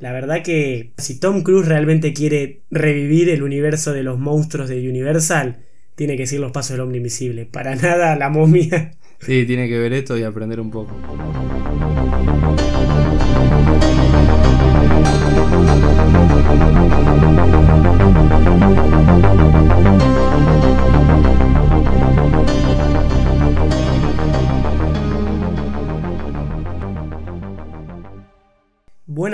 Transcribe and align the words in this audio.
La 0.00 0.12
verdad 0.12 0.42
que 0.42 0.92
si 0.96 1.20
Tom 1.20 1.42
Cruise 1.42 1.68
realmente 1.68 2.14
quiere 2.14 2.62
revivir 2.70 3.28
el 3.28 3.42
universo 3.42 3.92
de 3.92 4.02
los 4.02 4.18
monstruos 4.18 4.70
de 4.70 4.88
Universal, 4.88 5.58
tiene 5.94 6.16
que 6.16 6.26
seguir 6.26 6.40
los 6.40 6.52
pasos 6.52 6.72
del 6.72 6.80
hombre 6.80 6.96
invisible. 6.96 7.44
Para 7.44 7.74
nada 7.76 8.16
la 8.16 8.30
momia. 8.30 8.92
Sí, 9.20 9.44
tiene 9.44 9.68
que 9.68 9.78
ver 9.78 9.92
esto 9.92 10.16
y 10.16 10.22
aprender 10.22 10.58
un 10.58 10.70
poco. 10.70 10.96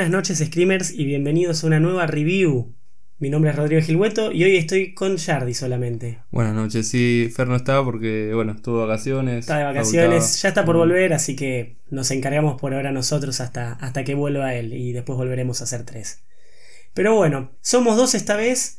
Buenas 0.06 0.28
noches 0.28 0.46
Screamers 0.46 0.92
y 0.92 1.04
bienvenidos 1.04 1.64
a 1.64 1.66
una 1.66 1.80
nueva 1.80 2.06
review. 2.06 2.76
Mi 3.18 3.28
nombre 3.28 3.50
es 3.50 3.56
Rodrigo 3.56 3.82
Gilhueto 3.82 4.30
y 4.30 4.44
hoy 4.44 4.56
estoy 4.56 4.94
con 4.94 5.18
Jardi 5.18 5.52
solamente. 5.52 6.20
Buenas 6.30 6.54
noches, 6.54 6.86
sí, 6.86 7.28
Fer 7.34 7.48
no 7.48 7.56
estaba 7.56 7.84
porque, 7.84 8.30
bueno, 8.32 8.52
estuvo 8.52 8.78
de 8.78 8.86
vacaciones. 8.86 9.38
Está 9.40 9.58
de 9.58 9.64
vacaciones, 9.64 10.40
ya 10.40 10.50
está 10.50 10.64
por 10.64 10.76
volver, 10.76 11.12
así 11.12 11.34
que 11.34 11.78
nos 11.90 12.12
encargamos 12.12 12.54
por 12.60 12.72
ahora 12.72 12.92
nosotros 12.92 13.40
hasta, 13.40 13.72
hasta 13.72 14.04
que 14.04 14.14
vuelva 14.14 14.54
él 14.54 14.74
y 14.74 14.92
después 14.92 15.16
volveremos 15.16 15.60
a 15.60 15.64
hacer 15.64 15.82
tres. 15.82 16.22
Pero 16.94 17.16
bueno, 17.16 17.50
somos 17.60 17.96
dos 17.96 18.14
esta 18.14 18.36
vez 18.36 18.78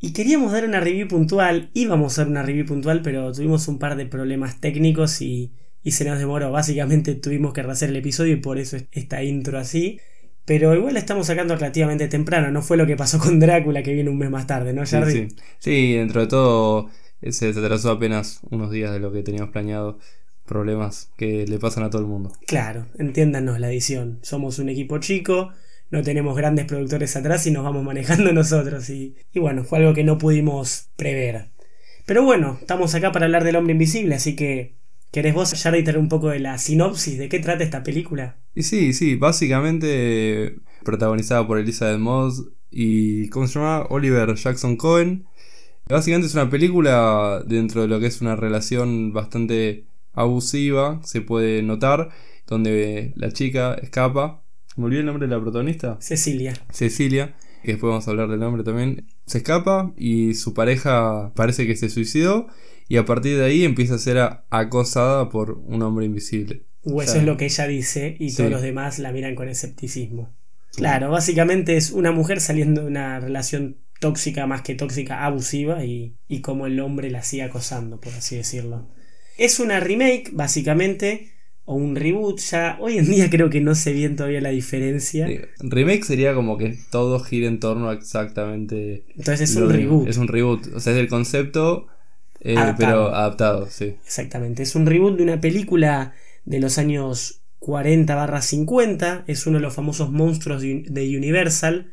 y 0.00 0.14
queríamos 0.14 0.50
dar 0.52 0.64
una 0.64 0.80
review 0.80 1.08
puntual, 1.08 1.68
íbamos 1.74 2.18
a 2.18 2.22
dar 2.22 2.30
una 2.30 2.42
review 2.42 2.64
puntual, 2.64 3.02
pero 3.02 3.30
tuvimos 3.32 3.68
un 3.68 3.78
par 3.78 3.96
de 3.96 4.06
problemas 4.06 4.62
técnicos 4.62 5.20
y, 5.20 5.52
y 5.82 5.90
se 5.90 6.06
nos 6.06 6.18
demoró. 6.18 6.50
Básicamente 6.52 7.14
tuvimos 7.16 7.52
que 7.52 7.62
rehacer 7.62 7.90
el 7.90 7.96
episodio 7.96 8.32
y 8.32 8.36
por 8.36 8.58
eso 8.58 8.78
esta 8.92 9.22
intro 9.22 9.58
así. 9.58 10.00
Pero 10.44 10.74
igual 10.74 10.96
estamos 10.96 11.26
sacando 11.26 11.54
relativamente 11.54 12.06
temprano, 12.08 12.50
no 12.50 12.60
fue 12.60 12.76
lo 12.76 12.86
que 12.86 12.96
pasó 12.96 13.18
con 13.18 13.40
Drácula 13.40 13.82
que 13.82 13.94
viene 13.94 14.10
un 14.10 14.18
mes 14.18 14.30
más 14.30 14.46
tarde, 14.46 14.72
¿no, 14.72 14.84
Jardi? 14.84 15.12
Sí, 15.12 15.28
sí. 15.28 15.36
sí, 15.58 15.92
dentro 15.94 16.20
de 16.20 16.26
todo 16.26 16.90
se 17.30 17.48
atrasó 17.48 17.90
apenas 17.90 18.40
unos 18.50 18.70
días 18.70 18.92
de 18.92 19.00
lo 19.00 19.12
que 19.12 19.22
teníamos 19.22 19.50
planeado. 19.50 19.98
Problemas 20.44 21.10
que 21.16 21.46
le 21.46 21.58
pasan 21.58 21.84
a 21.84 21.90
todo 21.90 22.02
el 22.02 22.08
mundo. 22.08 22.30
Claro, 22.46 22.86
entiéndanos 22.98 23.58
la 23.60 23.70
edición. 23.70 24.18
Somos 24.20 24.58
un 24.58 24.68
equipo 24.68 24.98
chico, 24.98 25.50
no 25.90 26.02
tenemos 26.02 26.36
grandes 26.36 26.66
productores 26.66 27.16
atrás 27.16 27.46
y 27.46 27.50
nos 27.50 27.64
vamos 27.64 27.82
manejando 27.84 28.30
nosotros. 28.32 28.90
Y, 28.90 29.16
y 29.32 29.40
bueno, 29.40 29.64
fue 29.64 29.78
algo 29.78 29.94
que 29.94 30.04
no 30.04 30.18
pudimos 30.18 30.88
prever. 30.96 31.48
Pero 32.04 32.22
bueno, 32.24 32.58
estamos 32.60 32.94
acá 32.94 33.10
para 33.10 33.24
hablar 33.24 33.42
del 33.44 33.56
hombre 33.56 33.72
invisible, 33.72 34.16
así 34.16 34.36
que 34.36 34.74
¿Querés 35.14 35.32
vos 35.32 35.52
ya 35.52 35.70
reiterar 35.70 36.00
un 36.00 36.08
poco 36.08 36.30
de 36.30 36.40
la 36.40 36.58
sinopsis 36.58 37.16
de 37.18 37.28
qué 37.28 37.38
trata 37.38 37.62
esta 37.62 37.84
película? 37.84 38.36
Y 38.52 38.64
sí, 38.64 38.92
sí, 38.92 39.14
básicamente 39.14 40.56
protagonizada 40.82 41.46
por 41.46 41.56
Elizabeth 41.56 42.00
Moss 42.00 42.48
y 42.68 43.28
¿cómo 43.28 43.46
se 43.46 43.60
llama? 43.60 43.86
Oliver 43.90 44.34
Jackson 44.34 44.76
Cohen. 44.76 45.24
Básicamente 45.88 46.26
es 46.26 46.34
una 46.34 46.50
película 46.50 47.44
dentro 47.46 47.82
de 47.82 47.86
lo 47.86 48.00
que 48.00 48.06
es 48.06 48.22
una 48.22 48.34
relación 48.34 49.12
bastante 49.12 49.86
abusiva, 50.14 51.00
se 51.04 51.20
puede 51.20 51.62
notar, 51.62 52.08
donde 52.48 53.12
la 53.14 53.30
chica 53.30 53.74
escapa. 53.74 54.42
¿Me 54.74 54.86
olvidé 54.86 55.02
el 55.02 55.06
nombre 55.06 55.28
de 55.28 55.36
la 55.36 55.40
protagonista? 55.40 55.96
Cecilia. 56.00 56.54
Cecilia, 56.72 57.36
que 57.62 57.70
después 57.70 57.88
vamos 57.88 58.08
a 58.08 58.10
hablar 58.10 58.30
del 58.30 58.40
nombre 58.40 58.64
también. 58.64 59.06
Se 59.26 59.38
escapa 59.38 59.92
y 59.96 60.34
su 60.34 60.54
pareja 60.54 61.32
parece 61.36 61.68
que 61.68 61.76
se 61.76 61.88
suicidó 61.88 62.48
y 62.88 62.96
a 62.96 63.04
partir 63.04 63.38
de 63.38 63.44
ahí 63.44 63.64
empieza 63.64 63.94
a 63.94 63.98
ser 63.98 64.18
acosada 64.50 65.28
por 65.28 65.52
un 65.52 65.82
hombre 65.82 66.06
invisible. 66.06 66.64
O 66.82 67.00
eso 67.00 67.16
es 67.16 67.24
lo 67.24 67.36
que 67.36 67.46
ella 67.46 67.66
dice 67.66 68.16
y 68.18 68.32
todos 68.34 68.50
los 68.50 68.62
demás 68.62 68.98
la 68.98 69.12
miran 69.12 69.34
con 69.34 69.48
escepticismo. 69.48 70.34
Claro, 70.76 71.10
básicamente 71.10 71.76
es 71.76 71.92
una 71.92 72.12
mujer 72.12 72.40
saliendo 72.40 72.82
de 72.82 72.88
una 72.88 73.20
relación 73.20 73.78
tóxica 74.00 74.46
más 74.46 74.62
que 74.62 74.74
tóxica, 74.74 75.24
abusiva 75.24 75.84
y, 75.84 76.16
y 76.28 76.40
como 76.40 76.66
el 76.66 76.78
hombre 76.80 77.10
la 77.10 77.22
sigue 77.22 77.44
acosando, 77.44 78.00
por 78.00 78.12
así 78.12 78.36
decirlo. 78.36 78.88
Es 79.38 79.60
una 79.60 79.80
remake, 79.80 80.30
básicamente, 80.32 81.30
o 81.64 81.74
un 81.74 81.96
reboot. 81.96 82.38
Ya 82.40 82.76
hoy 82.80 82.98
en 82.98 83.06
día 83.06 83.30
creo 83.30 83.50
que 83.50 83.60
no 83.60 83.74
sé 83.74 83.92
bien 83.92 84.16
todavía 84.16 84.40
la 84.40 84.50
diferencia. 84.50 85.26
Remake 85.60 86.04
sería 86.04 86.34
como 86.34 86.58
que 86.58 86.78
todo 86.90 87.20
gira 87.20 87.48
en 87.48 87.60
torno 87.60 87.88
a 87.88 87.94
exactamente. 87.94 89.04
Entonces 89.16 89.50
es 89.50 89.56
un 89.56 89.70
reboot. 89.70 90.08
Es 90.08 90.18
un 90.18 90.28
reboot. 90.28 90.66
O 90.74 90.80
sea, 90.80 90.92
es 90.92 90.98
el 90.98 91.08
concepto 91.08 91.86
eh, 92.44 92.74
pero 92.76 93.14
adaptado, 93.14 93.68
sí. 93.70 93.96
Exactamente. 94.04 94.62
Es 94.62 94.74
un 94.74 94.86
reboot 94.86 95.16
de 95.16 95.22
una 95.22 95.40
película 95.40 96.12
de 96.44 96.60
los 96.60 96.76
años 96.78 97.40
40-50. 97.60 99.24
Es 99.26 99.46
uno 99.46 99.58
de 99.58 99.62
los 99.62 99.74
famosos 99.74 100.10
monstruos 100.10 100.62
de 100.62 101.16
Universal. 101.16 101.92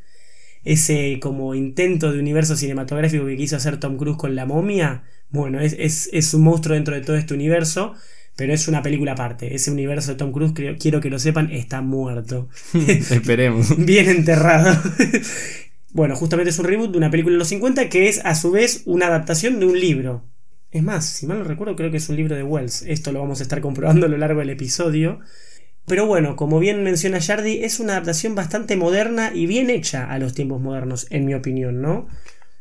Ese 0.63 1.19
como 1.21 1.55
intento 1.55 2.11
de 2.11 2.19
universo 2.19 2.55
cinematográfico 2.55 3.25
que 3.25 3.37
quiso 3.37 3.55
hacer 3.55 3.79
Tom 3.79 3.97
Cruise 3.97 4.17
con 4.17 4.35
la 4.35 4.45
momia. 4.45 5.03
Bueno, 5.29 5.59
es, 5.59 6.33
un 6.33 6.43
monstruo 6.43 6.75
dentro 6.75 6.93
de 6.93 7.01
todo 7.01 7.15
este 7.15 7.33
universo. 7.33 7.93
Pero 8.35 8.53
es 8.53 8.67
una 8.67 8.81
película 8.81 9.13
aparte. 9.13 9.55
Ese 9.55 9.71
universo 9.71 10.11
de 10.11 10.17
Tom 10.17 10.31
Cruise, 10.31 10.53
quiero 10.79 10.99
que 10.99 11.09
lo 11.09 11.19
sepan, 11.19 11.51
está 11.51 11.81
muerto. 11.81 12.49
Esperemos. 12.87 13.75
Bien 13.85 14.09
enterrado. 14.09 14.81
bueno, 15.91 16.15
justamente 16.15 16.49
es 16.49 16.59
un 16.59 16.65
reboot 16.65 16.91
de 16.91 16.97
una 16.97 17.11
película 17.11 17.33
de 17.33 17.39
los 17.39 17.49
50 17.49 17.89
que 17.89 18.07
es 18.07 18.21
a 18.23 18.35
su 18.35 18.51
vez 18.51 18.83
una 18.85 19.07
adaptación 19.07 19.59
de 19.59 19.65
un 19.65 19.79
libro. 19.79 20.30
Es 20.71 20.83
más, 20.83 21.05
si 21.05 21.27
mal 21.27 21.39
no 21.39 21.43
recuerdo, 21.43 21.75
creo 21.75 21.91
que 21.91 21.97
es 21.97 22.07
un 22.07 22.15
libro 22.15 22.35
de 22.35 22.43
Wells. 22.43 22.83
Esto 22.83 23.11
lo 23.11 23.19
vamos 23.19 23.41
a 23.41 23.43
estar 23.43 23.59
comprobando 23.59 24.05
a 24.05 24.09
lo 24.09 24.17
largo 24.17 24.39
del 24.39 24.49
episodio. 24.49 25.19
Pero 25.85 26.05
bueno, 26.05 26.37
como 26.37 26.59
bien 26.59 26.83
menciona 26.83 27.19
Jardi, 27.19 27.63
es 27.63 27.81
una 27.81 27.93
adaptación 27.93 28.35
bastante 28.35 28.77
moderna 28.77 29.31
y 29.33 29.47
bien 29.47 29.69
hecha 29.69 30.09
a 30.09 30.17
los 30.17 30.33
tiempos 30.33 30.61
modernos, 30.61 31.07
en 31.09 31.25
mi 31.25 31.33
opinión, 31.33 31.81
¿no? 31.81 32.07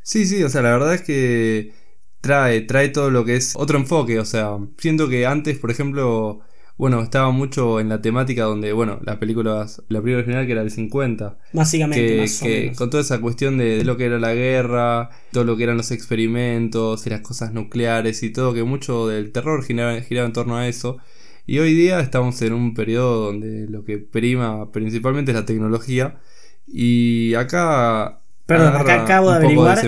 Sí, 0.02 0.26
sí, 0.26 0.42
o 0.42 0.48
sea, 0.48 0.62
la 0.62 0.72
verdad 0.72 0.94
es 0.94 1.02
que 1.02 1.72
trae, 2.20 2.62
trae 2.62 2.88
todo 2.88 3.10
lo 3.10 3.24
que 3.24 3.36
es 3.36 3.54
otro 3.54 3.78
enfoque. 3.78 4.18
O 4.18 4.24
sea, 4.24 4.58
siento 4.78 5.08
que 5.08 5.26
antes, 5.26 5.58
por 5.58 5.70
ejemplo, 5.70 6.40
bueno, 6.80 7.02
estaba 7.02 7.30
mucho 7.30 7.78
en 7.78 7.90
la 7.90 8.00
temática 8.00 8.44
donde, 8.44 8.72
bueno, 8.72 9.00
la 9.04 9.20
película, 9.20 9.66
la 9.88 10.00
película 10.00 10.22
original 10.22 10.46
que 10.46 10.52
era 10.52 10.62
del 10.62 10.70
50. 10.70 11.36
Básicamente, 11.52 12.24
que, 12.40 12.72
con 12.74 12.88
toda 12.88 13.02
esa 13.02 13.20
cuestión 13.20 13.58
de, 13.58 13.84
lo 13.84 13.98
que 13.98 14.06
era 14.06 14.18
la 14.18 14.32
guerra, 14.32 15.10
todo 15.30 15.44
lo 15.44 15.58
que 15.58 15.64
eran 15.64 15.76
los 15.76 15.90
experimentos 15.90 17.06
y 17.06 17.10
las 17.10 17.20
cosas 17.20 17.52
nucleares 17.52 18.22
y 18.22 18.32
todo, 18.32 18.54
que 18.54 18.64
mucho 18.64 19.06
del 19.08 19.30
terror 19.30 19.62
giraba, 19.62 19.94
en 19.94 20.32
torno 20.32 20.56
a 20.56 20.68
eso. 20.68 20.96
Y 21.44 21.58
hoy 21.58 21.74
día 21.74 22.00
estamos 22.00 22.40
en 22.40 22.54
un 22.54 22.72
periodo 22.72 23.26
donde 23.26 23.68
lo 23.68 23.84
que 23.84 23.98
prima 23.98 24.72
principalmente 24.72 25.32
es 25.32 25.36
la 25.36 25.44
tecnología. 25.44 26.18
Y 26.66 27.34
acá. 27.34 28.22
Perdón, 28.46 28.74
acá 28.74 29.02
acabo 29.02 29.28
de 29.28 29.36
averiguar. 29.36 29.78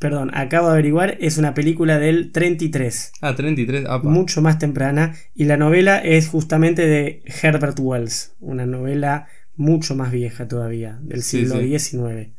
Perdón, 0.00 0.30
acabo 0.32 0.68
de 0.68 0.72
averiguar, 0.72 1.18
es 1.20 1.36
una 1.36 1.52
película 1.52 1.98
del 1.98 2.32
33. 2.32 3.12
Ah, 3.20 3.36
33, 3.36 3.84
Mucho 4.02 4.40
más 4.40 4.58
temprana. 4.58 5.14
Y 5.34 5.44
la 5.44 5.58
novela 5.58 5.98
es 5.98 6.26
justamente 6.28 6.86
de 6.86 7.22
Herbert 7.42 7.78
Wells, 7.78 8.32
una 8.40 8.64
novela 8.64 9.28
mucho 9.56 9.94
más 9.94 10.10
vieja 10.10 10.48
todavía, 10.48 10.98
del 11.02 11.22
siglo 11.22 11.60
XIX. 11.60 12.30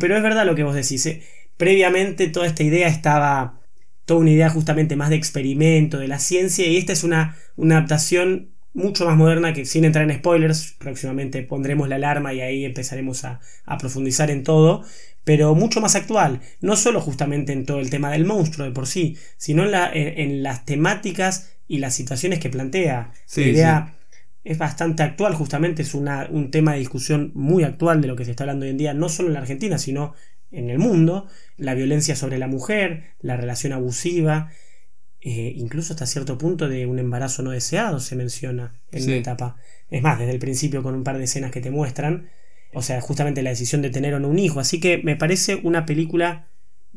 Pero 0.00 0.16
es 0.16 0.22
verdad 0.24 0.44
lo 0.44 0.56
que 0.56 0.64
vos 0.64 0.74
decís. 0.74 1.06
¿eh? 1.06 1.22
Previamente 1.56 2.26
toda 2.26 2.48
esta 2.48 2.64
idea 2.64 2.88
estaba, 2.88 3.60
toda 4.06 4.18
una 4.18 4.32
idea 4.32 4.50
justamente 4.50 4.96
más 4.96 5.10
de 5.10 5.14
experimento, 5.14 6.00
de 6.00 6.08
la 6.08 6.18
ciencia, 6.18 6.66
y 6.66 6.78
esta 6.78 6.92
es 6.92 7.04
una, 7.04 7.36
una 7.54 7.76
adaptación 7.76 8.50
mucho 8.72 9.06
más 9.06 9.16
moderna 9.16 9.52
que 9.52 9.64
sin 9.66 9.84
entrar 9.84 10.10
en 10.10 10.18
spoilers, 10.18 10.74
próximamente 10.80 11.44
pondremos 11.44 11.88
la 11.88 11.94
alarma 11.94 12.34
y 12.34 12.40
ahí 12.40 12.64
empezaremos 12.64 13.24
a, 13.24 13.40
a 13.66 13.78
profundizar 13.78 14.32
en 14.32 14.42
todo, 14.42 14.84
pero 15.24 15.54
mucho 15.54 15.80
más 15.80 15.96
actual, 15.96 16.40
no 16.60 16.76
solo 16.76 17.00
justamente 17.00 17.52
en 17.52 17.64
todo 17.66 17.80
el 17.80 17.90
tema 17.90 18.10
del 18.10 18.26
monstruo 18.26 18.66
de 18.66 18.72
por 18.72 18.86
sí, 18.86 19.16
sino 19.36 19.64
en, 19.64 19.70
la, 19.70 19.90
en, 19.92 20.42
las 20.42 20.64
temáticas 20.64 21.56
y 21.66 21.78
las 21.78 21.94
situaciones 21.94 22.38
que 22.38 22.50
plantea. 22.50 23.12
la 23.36 23.42
idea 23.42 23.94
es 24.44 24.58
bastante 24.58 25.02
actual, 25.02 25.34
justamente 25.34 25.82
es 25.82 25.94
una, 25.94 26.28
un 26.30 26.50
tema 26.50 26.74
de 26.74 26.78
discusión 26.78 27.32
muy 27.34 27.64
actual 27.64 28.02
de 28.02 28.08
lo 28.08 28.16
que 28.16 28.26
se 28.26 28.32
está 28.32 28.44
hablando 28.44 28.64
hoy 28.64 28.70
en 28.70 28.78
día, 28.78 28.92
no 28.92 29.08
solo 29.08 29.28
en 29.28 29.34
la 29.34 29.40
Argentina, 29.40 29.78
sino 29.78 30.14
en 30.50 30.68
el 30.68 30.78
mundo, 30.78 31.26
la 31.56 31.74
violencia 31.74 32.14
sobre 32.14 32.38
la 32.38 32.46
mujer, 32.46 33.14
la 33.20 33.36
relación 33.36 33.72
abusiva, 33.72 34.50
eh, 35.22 35.54
incluso 35.56 35.94
hasta 35.94 36.04
cierto 36.04 36.36
punto 36.36 36.68
de 36.68 36.84
un 36.84 36.98
embarazo 36.98 37.42
no 37.42 37.50
deseado 37.50 37.98
se 37.98 38.14
menciona 38.14 38.74
en 38.92 39.08
la 39.08 39.16
etapa. 39.16 39.56
Es 39.88 40.02
más, 40.02 40.18
desde 40.18 40.32
el 40.32 40.38
principio 40.38 40.82
con 40.82 40.94
un 40.94 41.02
par 41.02 41.16
de 41.16 41.24
escenas 41.24 41.50
que 41.50 41.62
te 41.62 41.70
muestran 41.70 42.28
o 42.74 42.82
sea, 42.82 43.00
justamente 43.00 43.42
la 43.42 43.50
decisión 43.50 43.82
de 43.82 43.90
tener 43.90 44.14
o 44.14 44.20
no 44.20 44.28
un 44.28 44.38
hijo. 44.38 44.60
Así 44.60 44.80
que 44.80 44.98
me 45.02 45.16
parece 45.16 45.60
una 45.62 45.86
película 45.86 46.46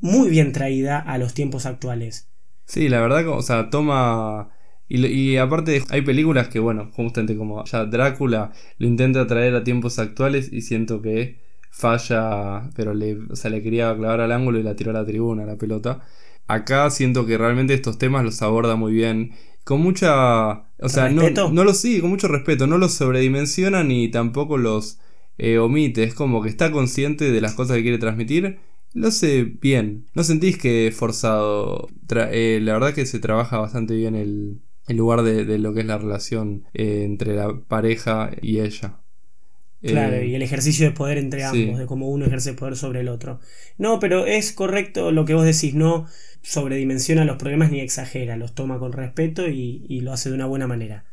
muy 0.01 0.29
bien 0.29 0.51
traída 0.51 0.99
a 0.99 1.17
los 1.17 1.33
tiempos 1.33 1.65
actuales. 1.65 2.29
Sí, 2.65 2.89
la 2.89 2.99
verdad, 3.01 3.27
o 3.29 3.41
sea, 3.41 3.69
toma... 3.69 4.49
Y, 4.89 5.35
aparte 5.35 5.83
hay 5.89 6.01
películas 6.01 6.47
que, 6.47 6.59
bueno, 6.59 6.91
justamente 6.93 7.35
como 7.35 7.65
ya 7.65 7.83
Drácula 7.85 8.53
lo 8.77 8.87
intenta 8.87 9.27
traer 9.27 9.53
a 9.53 9.63
tiempos 9.65 9.99
actuales 9.99 10.51
y 10.53 10.61
siento 10.61 11.01
que 11.01 11.41
falla, 11.69 12.69
pero 12.73 12.93
le, 12.93 13.17
o 13.29 13.35
sea, 13.35 13.51
le 13.51 13.61
quería 13.61 13.93
clavar 13.97 14.21
al 14.21 14.31
ángulo 14.31 14.59
y 14.59 14.63
la 14.63 14.77
tiró 14.77 14.91
a 14.91 14.93
la 14.93 15.05
tribuna, 15.05 15.45
la 15.45 15.57
pelota. 15.57 16.05
Acá 16.47 16.89
siento 16.89 17.25
que 17.25 17.37
realmente 17.37 17.73
estos 17.73 17.97
temas 17.97 18.23
los 18.23 18.41
aborda 18.41 18.77
muy 18.77 18.93
bien. 18.93 19.33
Con 19.65 19.81
mucha... 19.81 20.69
O 20.79 20.87
sea, 20.87 21.09
no, 21.09 21.29
no 21.51 21.63
los 21.65 21.77
sí, 21.77 21.99
con 21.99 22.09
mucho 22.09 22.29
respeto. 22.29 22.65
No 22.65 22.77
los 22.77 22.93
sobredimensionan 22.93 23.89
ni 23.89 24.09
tampoco 24.09 24.57
los 24.57 24.99
eh, 25.37 25.59
omite, 25.59 26.03
es 26.03 26.13
como 26.13 26.41
que 26.41 26.49
está 26.49 26.71
consciente 26.71 27.31
de 27.31 27.41
las 27.41 27.53
cosas 27.53 27.77
que 27.77 27.83
quiere 27.83 27.97
transmitir. 27.97 28.59
Lo 28.93 29.09
hace 29.09 29.43
bien. 29.43 30.07
No 30.13 30.23
sentís 30.23 30.57
que 30.57 30.87
es 30.87 30.95
forzado. 30.95 31.87
Eh, 32.09 32.59
la 32.61 32.73
verdad 32.73 32.93
que 32.93 33.05
se 33.05 33.19
trabaja 33.19 33.59
bastante 33.59 33.95
bien 33.95 34.15
el, 34.15 34.61
lugar 34.87 35.21
de, 35.21 35.57
lo 35.59 35.73
que 35.73 35.81
es 35.81 35.85
la 35.85 35.97
relación 35.97 36.63
eh, 36.73 37.03
entre 37.03 37.35
la 37.35 37.61
pareja 37.67 38.31
y 38.41 38.59
ella. 38.59 38.99
Claro, 39.79 40.23
y 40.23 40.33
el 40.33 40.41
ejercicio 40.41 40.87
de 40.87 40.91
poder 40.91 41.19
entre 41.19 41.43
ambos, 41.43 41.77
de 41.77 41.85
cómo 41.85 42.09
uno 42.09 42.25
ejerce 42.25 42.53
poder 42.53 42.75
sobre 42.75 43.01
el 43.01 43.09
otro. 43.09 43.39
No, 43.77 43.99
pero 43.99 44.25
es 44.25 44.51
correcto 44.51 45.11
lo 45.11 45.23
que 45.23 45.35
vos 45.35 45.45
decís, 45.45 45.75
no 45.75 46.07
sobredimensiona 46.41 47.25
los 47.25 47.37
problemas 47.37 47.71
ni 47.71 47.79
exagera, 47.79 48.37
los 48.37 48.55
toma 48.55 48.79
con 48.79 48.91
respeto 48.91 49.47
y, 49.47 49.85
y 49.87 50.01
lo 50.01 50.13
hace 50.13 50.29
de 50.29 50.35
una 50.35 50.47
buena 50.47 50.65
manera. 50.65 51.05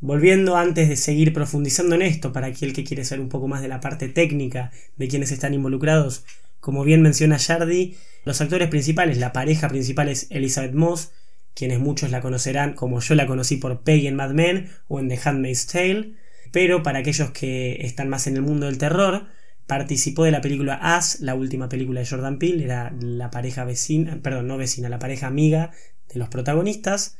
Volviendo 0.00 0.56
antes 0.56 0.88
de 0.88 0.96
seguir 0.96 1.32
profundizando 1.32 1.96
en 1.96 2.02
esto, 2.02 2.32
para 2.32 2.46
aquel 2.46 2.72
que 2.72 2.84
quiere 2.84 3.04
saber 3.04 3.20
un 3.20 3.28
poco 3.28 3.48
más 3.48 3.62
de 3.62 3.68
la 3.68 3.80
parte 3.80 4.08
técnica 4.08 4.70
de 4.96 5.08
quienes 5.08 5.32
están 5.32 5.54
involucrados, 5.54 6.24
como 6.60 6.84
bien 6.84 7.02
menciona 7.02 7.38
Jardy, 7.38 7.96
los 8.24 8.40
actores 8.40 8.68
principales, 8.68 9.18
la 9.18 9.32
pareja 9.32 9.68
principal 9.68 10.08
es 10.08 10.28
Elizabeth 10.30 10.74
Moss, 10.74 11.10
quienes 11.54 11.80
muchos 11.80 12.12
la 12.12 12.20
conocerán 12.20 12.74
como 12.74 13.00
yo 13.00 13.16
la 13.16 13.26
conocí 13.26 13.56
por 13.56 13.80
Peggy 13.82 14.06
en 14.06 14.14
Mad 14.14 14.30
Men 14.30 14.70
o 14.86 15.00
en 15.00 15.08
The 15.08 15.18
Handmaid's 15.24 15.66
Tale, 15.66 16.12
pero 16.52 16.84
para 16.84 17.00
aquellos 17.00 17.32
que 17.32 17.78
están 17.80 18.08
más 18.08 18.28
en 18.28 18.36
el 18.36 18.42
mundo 18.42 18.66
del 18.66 18.78
terror, 18.78 19.26
participó 19.66 20.24
de 20.24 20.30
la 20.30 20.40
película 20.40 20.78
As, 20.80 21.20
la 21.20 21.34
última 21.34 21.68
película 21.68 22.00
de 22.00 22.06
Jordan 22.06 22.38
Peele, 22.38 22.64
era 22.64 22.94
la 23.00 23.30
pareja 23.30 23.64
vecina, 23.64 24.20
perdón, 24.22 24.46
no 24.46 24.56
vecina, 24.56 24.88
la 24.88 25.00
pareja 25.00 25.26
amiga 25.26 25.72
de 26.08 26.18
los 26.20 26.28
protagonistas. 26.28 27.16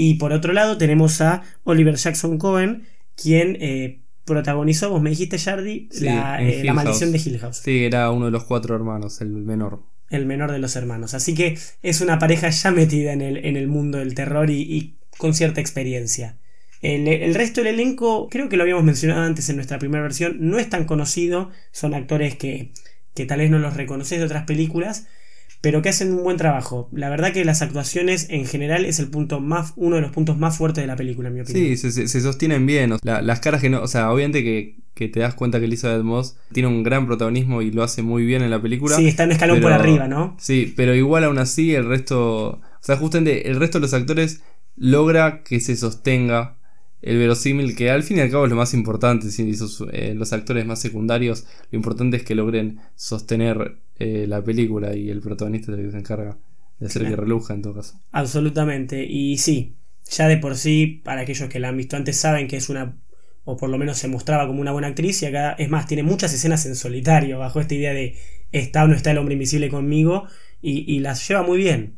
Y 0.00 0.14
por 0.14 0.32
otro 0.32 0.52
lado 0.52 0.78
tenemos 0.78 1.20
a 1.20 1.42
Oliver 1.64 1.96
Jackson 1.96 2.38
Cohen, 2.38 2.86
quien 3.16 3.58
eh, 3.60 3.98
protagonizó, 4.24 4.90
vos 4.90 5.02
me 5.02 5.10
dijiste, 5.10 5.40
Jardy, 5.40 5.88
la, 6.00 6.40
eh, 6.40 6.62
la, 6.62 6.72
maldición 6.72 7.10
de 7.10 7.18
Hill 7.18 7.40
House. 7.40 7.56
Sí, 7.64 7.82
era 7.82 8.12
uno 8.12 8.26
de 8.26 8.30
los 8.30 8.44
cuatro 8.44 8.76
hermanos, 8.76 9.20
el 9.20 9.30
menor. 9.30 9.82
El 10.08 10.24
menor 10.24 10.52
de 10.52 10.60
los 10.60 10.76
hermanos. 10.76 11.14
Así 11.14 11.34
que 11.34 11.58
es 11.82 12.00
una 12.00 12.20
pareja 12.20 12.48
ya 12.48 12.70
metida 12.70 13.12
en 13.12 13.22
el, 13.22 13.44
en 13.44 13.56
el 13.56 13.66
mundo 13.66 13.98
del 13.98 14.14
terror 14.14 14.50
y, 14.50 14.98
con 15.18 15.34
cierta 15.34 15.60
experiencia. 15.60 16.38
El, 16.80 17.08
el, 17.08 17.34
resto 17.34 17.64
del 17.64 17.74
elenco, 17.74 18.28
creo 18.28 18.48
que 18.48 18.56
lo 18.56 18.62
habíamos 18.62 18.84
mencionado 18.84 19.22
antes 19.22 19.50
en 19.50 19.56
nuestra 19.56 19.80
primera 19.80 20.04
versión, 20.04 20.36
no 20.38 20.60
es 20.60 20.70
tan 20.70 20.84
conocido, 20.84 21.50
son 21.72 21.94
actores 21.94 22.36
que, 22.36 22.70
que 23.16 23.26
tal 23.26 23.40
vez 23.40 23.50
no 23.50 23.58
los 23.58 23.76
reconoces 23.76 24.20
de 24.20 24.26
otras 24.26 24.44
películas, 24.44 25.08
pero 25.60 25.82
que 25.82 25.88
hacen 25.88 26.12
un 26.12 26.22
buen 26.22 26.36
trabajo. 26.36 26.88
La 26.92 27.08
verdad 27.08 27.32
que 27.32 27.44
las 27.44 27.62
actuaciones 27.62 28.28
en 28.30 28.46
general 28.46 28.84
es 28.84 29.00
el 29.00 29.08
punto 29.08 29.40
más, 29.40 29.72
uno 29.76 29.96
de 29.96 30.02
los 30.02 30.12
puntos 30.12 30.38
más 30.38 30.56
fuertes 30.56 30.82
de 30.82 30.86
la 30.86 30.96
película, 30.96 31.28
en 31.28 31.34
mi 31.34 31.40
opinión. 31.40 31.76
Sí, 31.76 31.90
se, 31.90 32.20
sostienen 32.20 32.64
bien. 32.66 32.96
las 33.02 33.40
caras 33.40 33.60
que 33.60 33.68
no, 33.68 33.82
o 33.82 33.88
sea, 33.88 34.12
obviamente 34.12 34.44
que, 34.44 34.76
que, 34.94 35.08
te 35.08 35.20
das 35.20 35.34
cuenta 35.34 35.58
que 35.58 35.66
Elizabeth 35.66 36.02
Moss 36.02 36.36
tiene 36.52 36.68
un 36.68 36.82
gran 36.82 37.06
protagonismo 37.06 37.62
y 37.62 37.72
lo 37.72 37.82
hace 37.82 38.02
muy 38.02 38.24
bien 38.24 38.42
en 38.42 38.50
la 38.50 38.62
película. 38.62 38.96
Sí, 38.96 39.08
está 39.08 39.24
en 39.24 39.32
escalón 39.32 39.60
por 39.60 39.72
arriba, 39.72 40.06
¿no? 40.06 40.36
Sí, 40.38 40.72
pero 40.76 40.94
igual 40.94 41.24
aún 41.24 41.38
así 41.38 41.74
el 41.74 41.86
resto, 41.86 42.46
o 42.50 42.60
sea, 42.80 42.96
justamente 42.96 43.50
el 43.50 43.58
resto 43.58 43.78
de 43.78 43.82
los 43.82 43.94
actores 43.94 44.42
logra 44.76 45.42
que 45.42 45.58
se 45.58 45.76
sostenga 45.76 46.56
el 47.02 47.18
verosímil, 47.18 47.76
que 47.76 47.90
al 47.90 48.02
fin 48.02 48.18
y 48.18 48.20
al 48.20 48.30
cabo 48.30 48.44
es 48.44 48.50
lo 48.50 48.56
más 48.56 48.74
importante, 48.74 49.30
si 49.30 49.48
eh, 49.92 50.14
los 50.16 50.32
actores 50.32 50.66
más 50.66 50.80
secundarios, 50.80 51.46
lo 51.70 51.76
importante 51.76 52.16
es 52.16 52.24
que 52.24 52.34
logren 52.34 52.80
sostener 52.96 53.78
eh, 53.98 54.26
la 54.28 54.42
película 54.42 54.94
y 54.96 55.10
el 55.10 55.20
protagonista 55.20 55.72
es 55.72 55.78
el 55.78 55.84
que 55.86 55.90
se 55.92 55.98
encarga 55.98 56.38
de 56.78 56.86
hacer 56.86 57.06
que 57.06 57.16
reluja 57.16 57.54
en 57.54 57.62
todo 57.62 57.74
caso. 57.74 58.00
Absolutamente, 58.12 59.04
y 59.04 59.38
sí, 59.38 59.74
ya 60.10 60.28
de 60.28 60.38
por 60.38 60.56
sí, 60.56 61.00
para 61.04 61.22
aquellos 61.22 61.48
que 61.48 61.58
la 61.58 61.68
han 61.68 61.76
visto 61.76 61.96
antes, 61.96 62.16
saben 62.16 62.46
que 62.48 62.56
es 62.56 62.68
una, 62.68 62.96
o 63.44 63.56
por 63.56 63.70
lo 63.70 63.78
menos 63.78 63.98
se 63.98 64.08
mostraba 64.08 64.46
como 64.46 64.60
una 64.60 64.72
buena 64.72 64.88
actriz, 64.88 65.22
y 65.22 65.26
acá, 65.26 65.52
es 65.52 65.68
más, 65.68 65.86
tiene 65.86 66.02
muchas 66.02 66.32
escenas 66.32 66.64
en 66.66 66.76
solitario, 66.76 67.38
bajo 67.38 67.60
esta 67.60 67.74
idea 67.74 67.92
de 67.92 68.16
está 68.52 68.84
o 68.84 68.88
no 68.88 68.94
está 68.94 69.10
el 69.10 69.18
hombre 69.18 69.34
invisible 69.34 69.68
conmigo, 69.68 70.26
y, 70.62 70.92
y 70.92 71.00
las 71.00 71.26
lleva 71.26 71.42
muy 71.42 71.58
bien. 71.58 71.96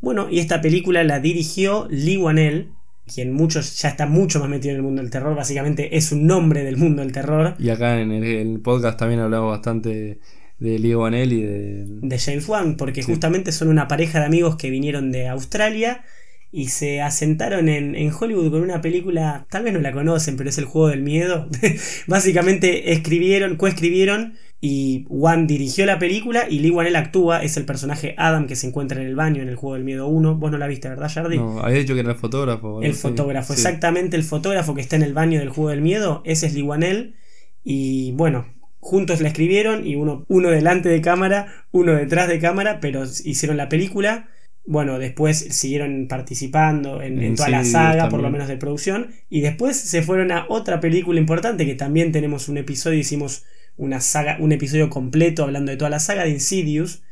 Bueno, 0.00 0.28
y 0.30 0.38
esta 0.38 0.60
película 0.60 1.04
la 1.04 1.20
dirigió 1.20 1.86
Lee 1.90 2.16
Wanell, 2.16 2.70
quien 3.12 3.32
muchos 3.32 3.80
ya 3.80 3.88
está 3.88 4.06
mucho 4.06 4.40
más 4.40 4.48
metido 4.48 4.72
en 4.72 4.76
el 4.76 4.82
mundo 4.82 5.02
del 5.02 5.10
terror, 5.10 5.34
básicamente 5.34 5.96
es 5.96 6.12
un 6.12 6.26
nombre 6.26 6.64
del 6.64 6.76
mundo 6.76 7.02
del 7.02 7.12
terror. 7.12 7.54
Y 7.58 7.70
acá 7.70 8.00
en 8.00 8.10
el, 8.10 8.60
podcast 8.60 8.98
también 8.98 9.20
hablamos 9.20 9.50
bastante 9.50 10.18
de 10.58 10.78
Lee 10.78 10.94
Wanell 10.94 11.32
y 11.32 11.42
de... 11.42 11.84
De 11.86 12.18
James 12.18 12.48
Wan, 12.48 12.76
porque 12.76 13.02
justamente 13.02 13.52
son 13.52 13.68
una 13.68 13.88
pareja 13.88 14.20
de 14.20 14.26
amigos 14.26 14.56
que 14.56 14.70
vinieron 14.70 15.12
de 15.12 15.28
Australia 15.28 16.04
y 16.50 16.68
se 16.68 17.02
asentaron 17.02 17.68
en, 17.68 17.94
en, 17.94 18.10
Hollywood 18.12 18.50
con 18.50 18.62
una 18.62 18.80
película, 18.80 19.46
tal 19.50 19.64
vez 19.64 19.74
no 19.74 19.80
la 19.80 19.92
conocen, 19.92 20.36
pero 20.36 20.48
es 20.48 20.58
El 20.58 20.64
Juego 20.64 20.88
del 20.88 21.02
Miedo. 21.02 21.48
Básicamente 22.06 22.92
escribieron, 22.92 23.56
coescribieron 23.56 24.34
y 24.60 25.04
Wan 25.10 25.46
dirigió 25.46 25.84
la 25.84 25.98
película 25.98 26.46
y 26.48 26.60
Lee 26.60 26.70
Wanell 26.70 26.96
actúa, 26.96 27.42
es 27.42 27.58
el 27.58 27.66
personaje 27.66 28.14
Adam 28.16 28.46
que 28.46 28.56
se 28.56 28.66
encuentra 28.66 29.00
en 29.00 29.06
el 29.06 29.14
baño 29.14 29.42
en 29.42 29.48
el 29.48 29.56
juego 29.56 29.74
del 29.74 29.84
miedo 29.84 30.06
1. 30.06 30.36
Vos 30.36 30.50
no 30.50 30.56
la 30.56 30.66
viste, 30.66 30.88
¿verdad, 30.88 31.10
Jardy? 31.12 31.36
No, 31.36 31.60
había 31.60 31.78
dicho 31.78 31.92
que 31.92 32.00
era 32.00 32.12
el 32.12 32.18
fotógrafo. 32.18 32.82
El 32.82 32.94
fotógrafo, 32.94 33.52
exactamente 33.52 34.16
el 34.16 34.24
fotógrafo 34.24 34.74
que 34.74 34.80
está 34.80 34.96
en 34.96 35.02
el 35.02 35.12
baño 35.12 35.40
del 35.40 35.50
juego 35.50 35.70
del 35.70 35.82
miedo, 35.82 36.22
ese 36.24 36.46
es 36.46 36.54
Lee 36.54 36.62
Wanell. 36.62 37.16
Y 37.62 38.12
bueno, 38.12 38.46
juntos 38.86 39.20
la 39.20 39.28
escribieron 39.28 39.84
y 39.84 39.96
uno, 39.96 40.24
uno 40.28 40.48
delante 40.48 40.88
de 40.88 41.00
cámara, 41.00 41.66
uno 41.72 41.92
detrás 41.92 42.28
de 42.28 42.38
cámara, 42.38 42.78
pero 42.80 43.02
hicieron 43.24 43.56
la 43.56 43.68
película. 43.68 44.28
Bueno, 44.64 44.98
después 44.98 45.38
siguieron 45.38 46.06
participando 46.08 47.02
en, 47.02 47.34
toda 47.34 47.48
la 47.48 47.64
saga, 47.64 48.08
por 48.08 48.22
lo 48.22 48.30
menos 48.30 48.46
de 48.46 48.56
producción. 48.56 49.10
Y 49.28 49.40
después 49.40 49.76
se 49.76 50.02
fueron 50.02 50.30
a 50.30 50.46
otra 50.48 50.80
película 50.80 51.18
importante 51.18 51.66
que 51.66 51.74
también 51.74 52.12
tenemos 52.12 52.48
un 52.48 52.58
episodio, 52.58 52.98
hicimos 52.98 53.44
una 53.76 54.00
saga, 54.00 54.38
un 54.40 54.52
episodio 54.52 54.88
completo 54.88 55.42
hablando 55.42 55.72
de 55.72 55.76
toda 55.76 55.90
la 55.90 55.98
saga 55.98 56.24
de 56.24 56.30
Insidious, 56.30 57.02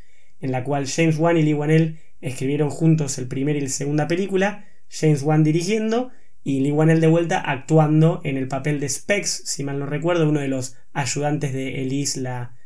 en 0.41 0.53
la 0.53 0.63
cual 0.63 0.87
James 0.87 1.19
Wan 1.19 1.37
y 1.37 1.43
Lee 1.43 1.55
Wanell 1.55 1.99
escribieron 2.21 2.71
juntos 2.71 3.19
el 3.19 3.27
primer 3.27 3.57
y 3.57 3.61
la 3.63 3.69
segunda 3.69 4.07
película, 4.09 4.65
James 4.89 5.23
Wan 5.23 5.43
dirigiendo 5.45 6.11
y 6.45 6.61
Lee 6.61 6.73
Wanell 6.73 7.01
de 7.01 7.07
vuelta 7.09 7.41
actuando 7.41 8.21
en 8.23 8.37
el 8.37 8.49
papel 8.49 8.79
de 8.79 8.89
Specs, 8.89 9.43
si 9.45 9.65
mal 9.65 9.79
no 9.79 9.87
recuerdo, 9.87 10.29
uno 10.29 10.41
de 10.41 10.49
los 10.49 10.77
ayudantes 10.95 11.53
de 11.53 11.83
Elise, 11.83 12.21
la 12.21 12.57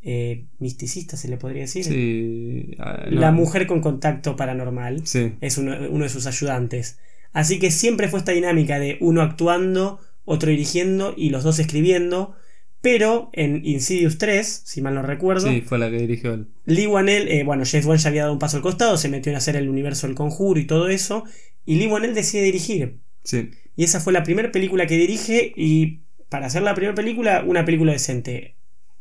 eh, 0.00 0.46
misticista, 0.58 1.18
se 1.18 1.28
le 1.28 1.36
podría 1.36 1.62
decir. 1.62 2.76
Ah, 2.78 3.04
la 3.10 3.30
mujer 3.30 3.66
con 3.66 3.80
contacto 3.80 4.36
paranormal. 4.36 5.02
Es 5.40 5.58
uno, 5.58 5.76
uno 5.90 6.04
de 6.04 6.10
sus 6.10 6.26
ayudantes. 6.26 6.98
Así 7.32 7.58
que 7.58 7.70
siempre 7.70 8.08
fue 8.08 8.20
esta 8.20 8.32
dinámica 8.32 8.78
de 8.78 8.96
uno 9.00 9.20
actuando, 9.20 10.00
otro 10.24 10.50
dirigiendo 10.50 11.12
y 11.16 11.28
los 11.30 11.44
dos 11.44 11.58
escribiendo 11.58 12.36
pero 12.84 13.30
en 13.32 13.64
Insidious 13.64 14.18
3, 14.18 14.62
si 14.66 14.82
mal 14.82 14.94
no 14.94 15.00
recuerdo. 15.00 15.48
Sí, 15.48 15.62
fue 15.62 15.78
la 15.78 15.90
que 15.90 15.96
dirigió 15.96 16.34
él. 16.34 16.48
Lee 16.66 16.86
Wanell, 16.86 17.28
eh, 17.28 17.42
bueno, 17.42 17.64
James 17.64 17.86
Wan 17.86 17.96
ya 17.96 18.10
había 18.10 18.24
dado 18.24 18.34
un 18.34 18.38
paso 18.38 18.58
al 18.58 18.62
costado, 18.62 18.98
se 18.98 19.08
metió 19.08 19.32
en 19.32 19.36
hacer 19.36 19.56
el 19.56 19.70
universo 19.70 20.06
del 20.06 20.14
conjuro 20.14 20.60
y 20.60 20.66
todo 20.66 20.88
eso. 20.88 21.24
Y 21.64 21.76
Lee 21.76 21.86
Wanell 21.86 22.12
decide 22.12 22.42
dirigir. 22.42 22.98
Sí. 23.22 23.52
Y 23.74 23.84
esa 23.84 24.00
fue 24.00 24.12
la 24.12 24.22
primera 24.22 24.52
película 24.52 24.86
que 24.86 24.98
dirige. 24.98 25.54
Y 25.56 26.02
para 26.28 26.46
hacer 26.46 26.62
la 26.62 26.74
primera 26.74 26.94
película, 26.94 27.44
una 27.46 27.64
película 27.64 27.92
decente. 27.92 28.56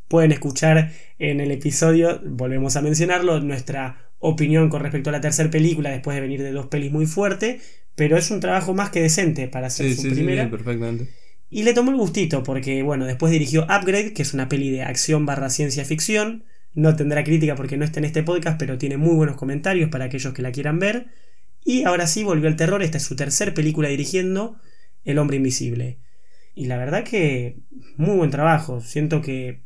Pueden 0.08 0.32
escuchar 0.32 0.92
en 1.20 1.39
el 1.39 1.51
episodio, 1.51 2.22
volvemos 2.25 2.75
a 2.75 2.82
mencionarlo, 2.82 3.39
nuestra 3.39 3.98
opinión 4.20 4.70
con 4.70 4.82
respecto 4.82 5.10
a 5.10 5.13
la 5.13 5.22
tercera 5.22 5.50
película 5.50 5.89
después 5.89 6.15
de 6.15 6.22
venir 6.22 6.44
de 6.44 6.51
dos 6.51 6.68
pelis 6.68 6.92
muy 6.92 7.06
fuerte. 7.06 7.60
Pero 7.96 8.18
es 8.18 8.32
un 8.32 8.39
trabajo 8.39 8.74
más 8.74 8.89
que 8.89 9.01
decente 9.01 9.48
para 9.48 9.68
hacer 9.68 9.88
sí, 9.88 9.96
su 9.96 10.01
sí, 10.01 10.10
primera. 10.12 10.46
Sí, 10.46 10.50
perfectamente. 10.50 11.10
Y 11.50 11.63
le 11.63 11.74
tomó 11.74 11.92
el 11.92 11.98
gustito 11.98 12.42
porque, 12.42 12.82
bueno, 12.82 13.06
después 13.06 13.32
dirigió 13.32 13.63
Upgrade, 13.63 14.13
que 14.13 14.24
es 14.24 14.34
una 14.34 14.50
peli 14.50 14.72
de 14.72 14.82
acción 14.82 15.25
barra 15.25 15.50
ciencia 15.50 15.86
ficción. 15.86 16.46
No 16.74 16.96
tendrá 16.96 17.24
crítica 17.24 17.56
porque 17.56 17.77
no 17.77 17.86
está 17.86 18.00
en 18.00 18.06
este 18.06 18.24
podcast, 18.24 18.60
pero 18.60 18.80
tiene 18.80 18.98
muy 18.98 19.15
buenos 19.15 19.36
comentarios 19.36 19.92
para 19.92 20.06
aquellos 20.06 20.34
que 20.34 20.42
la 20.42 20.51
quieran 20.51 20.80
ver. 20.80 21.08
Y 21.63 21.84
ahora 21.84 22.08
sí 22.08 22.24
volvió 22.24 22.48
al 22.48 22.56
terror, 22.56 22.82
esta 22.82 22.98
es 22.98 23.03
su 23.03 23.15
tercer 23.15 23.53
película 23.53 23.89
dirigiendo, 23.89 24.58
El 25.06 25.20
hombre 25.20 25.38
invisible. 25.38 26.00
Y 26.56 26.66
la 26.66 26.78
verdad 26.78 27.04
que 27.04 27.58
muy 27.98 28.16
buen 28.16 28.32
trabajo, 28.32 28.82
siento 28.82 29.22
que 29.22 29.64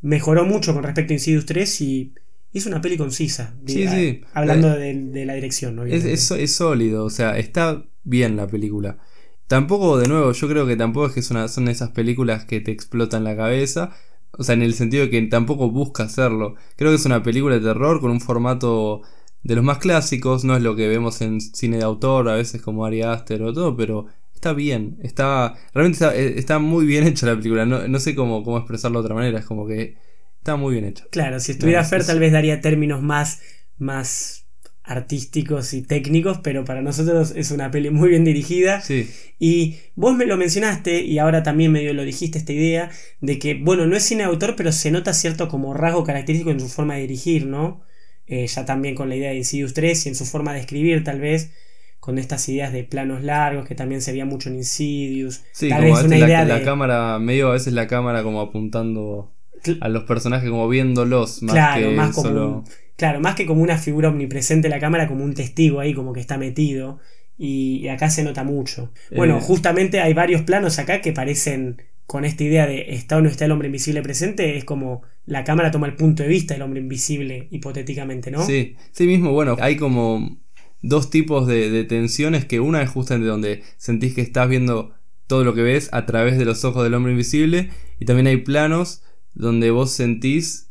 mejoró 0.00 0.44
mucho 0.44 0.74
con 0.74 0.82
respecto 0.82 1.12
a 1.12 1.14
Insidious 1.14 1.46
3 1.46 1.80
y 1.80 2.14
hizo 2.52 2.68
una 2.68 2.80
peli 2.80 2.96
concisa. 2.96 3.54
Sí, 3.66 3.88
sí. 3.88 4.20
Hablando 4.32 4.70
de, 4.70 5.24
la 5.26 5.34
dirección, 5.34 5.78
es, 5.88 6.30
es, 6.30 6.54
sólido, 6.54 7.04
o 7.04 7.10
sea, 7.10 7.38
está 7.38 7.84
bien 8.04 8.36
la 8.36 8.46
película. 8.46 8.98
Tampoco, 9.46 9.98
de 9.98 10.08
nuevo, 10.08 10.32
yo 10.32 10.48
creo 10.48 10.66
que 10.66 10.76
tampoco 10.76 11.06
es 11.06 11.12
que 11.14 11.22
son, 11.22 11.48
son 11.48 11.68
esas 11.68 11.90
películas 11.90 12.44
que 12.44 12.60
te 12.60 12.70
explotan 12.70 13.24
la 13.24 13.36
cabeza. 13.36 13.90
O 14.32 14.44
sea, 14.44 14.54
en 14.54 14.62
el 14.62 14.74
sentido 14.74 15.04
de 15.04 15.10
que 15.10 15.22
tampoco 15.22 15.70
busca 15.70 16.04
hacerlo. 16.04 16.54
Creo 16.76 16.90
que 16.90 16.96
es 16.96 17.06
una 17.06 17.22
película 17.22 17.54
de 17.54 17.62
terror 17.62 18.00
con 18.00 18.10
un 18.10 18.20
formato 18.20 19.02
de 19.42 19.56
los 19.56 19.64
más 19.64 19.78
clásicos. 19.78 20.44
No 20.44 20.54
es 20.54 20.62
lo 20.62 20.76
que 20.76 20.86
vemos 20.86 21.22
en 21.22 21.40
cine 21.40 21.78
de 21.78 21.84
autor, 21.84 22.28
a 22.28 22.34
veces 22.34 22.60
como 22.60 22.84
Ari 22.84 23.02
Aster 23.02 23.42
o 23.42 23.52
todo, 23.54 23.74
pero 23.74 24.06
está 24.38 24.52
bien. 24.52 24.98
Está. 25.02 25.54
Realmente 25.74 26.38
está, 26.38 26.56
eh, 26.56 26.58
muy 26.58 26.86
bien 26.86 27.06
hecha 27.06 27.26
la 27.26 27.36
película. 27.36 27.66
No, 27.66 27.98
sé 27.98 28.14
cómo, 28.14 28.42
cómo 28.44 28.58
expresarlo 28.58 29.00
de 29.00 29.04
otra 29.04 29.14
manera. 29.14 29.38
Es 29.38 29.44
como 29.44 29.66
que 29.66 29.96
está 30.38 30.56
muy 30.56 30.74
bien 30.74 30.84
hecha. 30.84 31.04
Claro, 31.10 31.40
si 31.40 31.52
estuviera 31.52 31.84
Fer, 31.84 32.04
tal 32.04 32.20
vez 32.20 32.32
daría 32.32 32.60
términos 32.60 33.02
más. 33.02 33.40
más 33.76 34.44
artísticos 34.84 35.74
y 35.74 35.82
técnicos, 35.82 36.38
pero 36.42 36.64
para 36.64 36.80
nosotros 36.80 37.34
es 37.36 37.50
una 37.50 37.70
peli 37.70 37.90
muy 37.90 38.08
bien 38.08 38.24
dirigida. 38.24 38.80
Sí. 38.80 39.06
Y 39.38 39.76
vos 39.94 40.16
me 40.16 40.24
lo 40.24 40.38
mencionaste, 40.38 41.02
y 41.02 41.18
ahora 41.18 41.42
también 41.42 41.72
medio 41.72 41.92
lo 41.92 42.04
dijiste 42.04 42.38
esta 42.38 42.54
idea, 42.54 42.90
de 43.20 43.38
que, 43.38 43.52
bueno, 43.52 43.86
no 43.86 43.96
es 43.96 44.04
cine 44.04 44.22
de 44.22 44.30
autor, 44.30 44.56
pero 44.56 44.72
se 44.72 44.90
nota 44.90 45.12
cierto 45.12 45.48
como 45.48 45.74
rasgo 45.74 46.04
característico 46.04 46.52
en 46.52 46.60
su 46.60 46.68
forma 46.68 46.94
de 46.94 47.02
dirigir, 47.02 47.44
¿no? 47.44 47.82
Eh, 48.26 48.46
ya 48.46 48.64
también 48.64 48.94
con 48.94 49.10
la 49.10 49.16
idea 49.16 49.28
de 49.28 49.36
Insidious 49.36 49.74
3 49.74 50.06
y 50.06 50.08
en 50.08 50.14
su 50.14 50.24
forma 50.24 50.54
de 50.54 50.60
escribir, 50.60 51.04
tal 51.04 51.20
vez, 51.20 51.50
con 52.00 52.18
estas 52.18 52.48
ideas 52.48 52.72
de 52.72 52.84
planos 52.84 53.22
largos, 53.22 53.66
que 53.66 53.74
también 53.74 54.00
se 54.00 54.12
veía 54.12 54.24
mucho 54.24 54.48
en 54.48 54.56
Insidious. 54.56 55.42
Sí, 55.52 55.68
tal 55.68 55.80
como 55.82 55.94
vez 55.94 56.02
a 56.02 56.06
una 56.06 56.14
veces 56.16 56.28
idea 56.28 56.38
la, 56.42 56.54
la 56.54 56.58
de- 56.60 56.64
cámara, 56.64 57.18
medio 57.18 57.48
a 57.48 57.52
veces 57.52 57.72
la 57.72 57.86
cámara 57.86 58.22
como 58.22 58.40
apuntando 58.40 59.34
a 59.80 59.88
los 59.88 60.04
personajes, 60.04 60.48
como 60.48 60.68
viéndolos, 60.68 61.42
más 61.42 61.52
Claro, 61.54 61.88
que 61.90 61.94
más 61.96 62.14
como 62.14 62.28
solo. 62.28 62.48
un- 62.58 62.64
claro, 62.96 63.20
más 63.20 63.34
que 63.34 63.46
como 63.46 63.62
una 63.62 63.76
figura 63.78 64.08
omnipresente 64.08 64.68
la 64.68 64.78
cámara, 64.80 65.08
como 65.08 65.24
un 65.24 65.34
testigo 65.34 65.80
ahí, 65.80 65.94
como 65.94 66.12
que 66.12 66.20
está 66.20 66.38
metido. 66.38 66.98
Y, 67.36 67.78
y 67.84 67.88
acá 67.88 68.10
se 68.10 68.24
nota 68.24 68.42
mucho. 68.42 68.92
Bueno, 69.14 69.38
Eh. 69.38 69.40
justamente 69.40 70.00
hay 70.00 70.12
varios 70.12 70.42
planos 70.42 70.78
acá 70.80 71.00
que 71.00 71.12
parecen 71.12 71.80
con 72.06 72.24
esta 72.24 72.42
idea 72.42 72.66
de 72.66 72.94
está 72.94 73.16
o 73.18 73.20
no 73.20 73.28
está 73.28 73.44
el 73.44 73.52
hombre 73.52 73.66
invisible 73.68 74.02
presente, 74.02 74.56
es 74.56 74.64
como 74.64 75.02
la 75.26 75.44
cámara 75.44 75.70
toma 75.70 75.86
el 75.86 75.94
punto 75.94 76.22
de 76.22 76.28
vista 76.30 76.54
del 76.54 76.62
hombre 76.62 76.80
invisible, 76.80 77.46
hipotéticamente, 77.50 78.30
¿no? 78.30 78.44
Sí, 78.44 78.76
sí 78.92 79.06
mismo, 79.06 79.30
bueno, 79.32 79.56
hay 79.60 79.76
como 79.76 80.38
dos 80.82 81.10
tipos 81.10 81.46
de, 81.46 81.70
de 81.70 81.84
tensiones 81.84 82.44
que 82.44 82.60
una 82.60 82.82
es 82.82 82.90
justamente 82.90 83.28
donde 83.28 83.62
sentís 83.76 84.14
que 84.14 84.20
estás 84.20 84.48
viendo 84.48 84.94
todo 85.26 85.44
lo 85.44 85.54
que 85.54 85.62
ves 85.62 85.88
a 85.92 86.06
través 86.06 86.38
de 86.38 86.44
los 86.44 86.64
ojos 86.64 86.84
del 86.84 86.94
hombre 86.94 87.12
invisible 87.12 87.70
y 87.98 88.04
también 88.04 88.26
hay 88.26 88.38
planos 88.38 89.02
donde 89.34 89.70
vos 89.70 89.90
sentís 89.90 90.68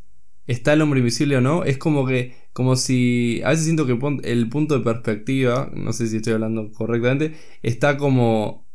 está 0.48 0.74
el 0.74 0.82
hombre 0.82 1.00
invisible 1.00 1.38
o 1.38 1.42
no, 1.42 1.64
es 1.64 1.78
como 1.78 2.06
que 2.06 2.36
como 2.54 2.76
si 2.76 3.42
a 3.46 3.50
veces 3.50 3.66
siento 3.66 3.86
que 3.86 4.00
el 4.24 4.50
punto 4.50 4.80
de 4.80 4.84
perspectiva, 4.84 5.70
no 5.76 5.94
sé 5.94 6.08
si 6.08 6.18
estoy 6.18 6.34
hablando 6.34 6.72
correctamente, 6.72 7.36
está 7.62 7.98
como 7.98 8.67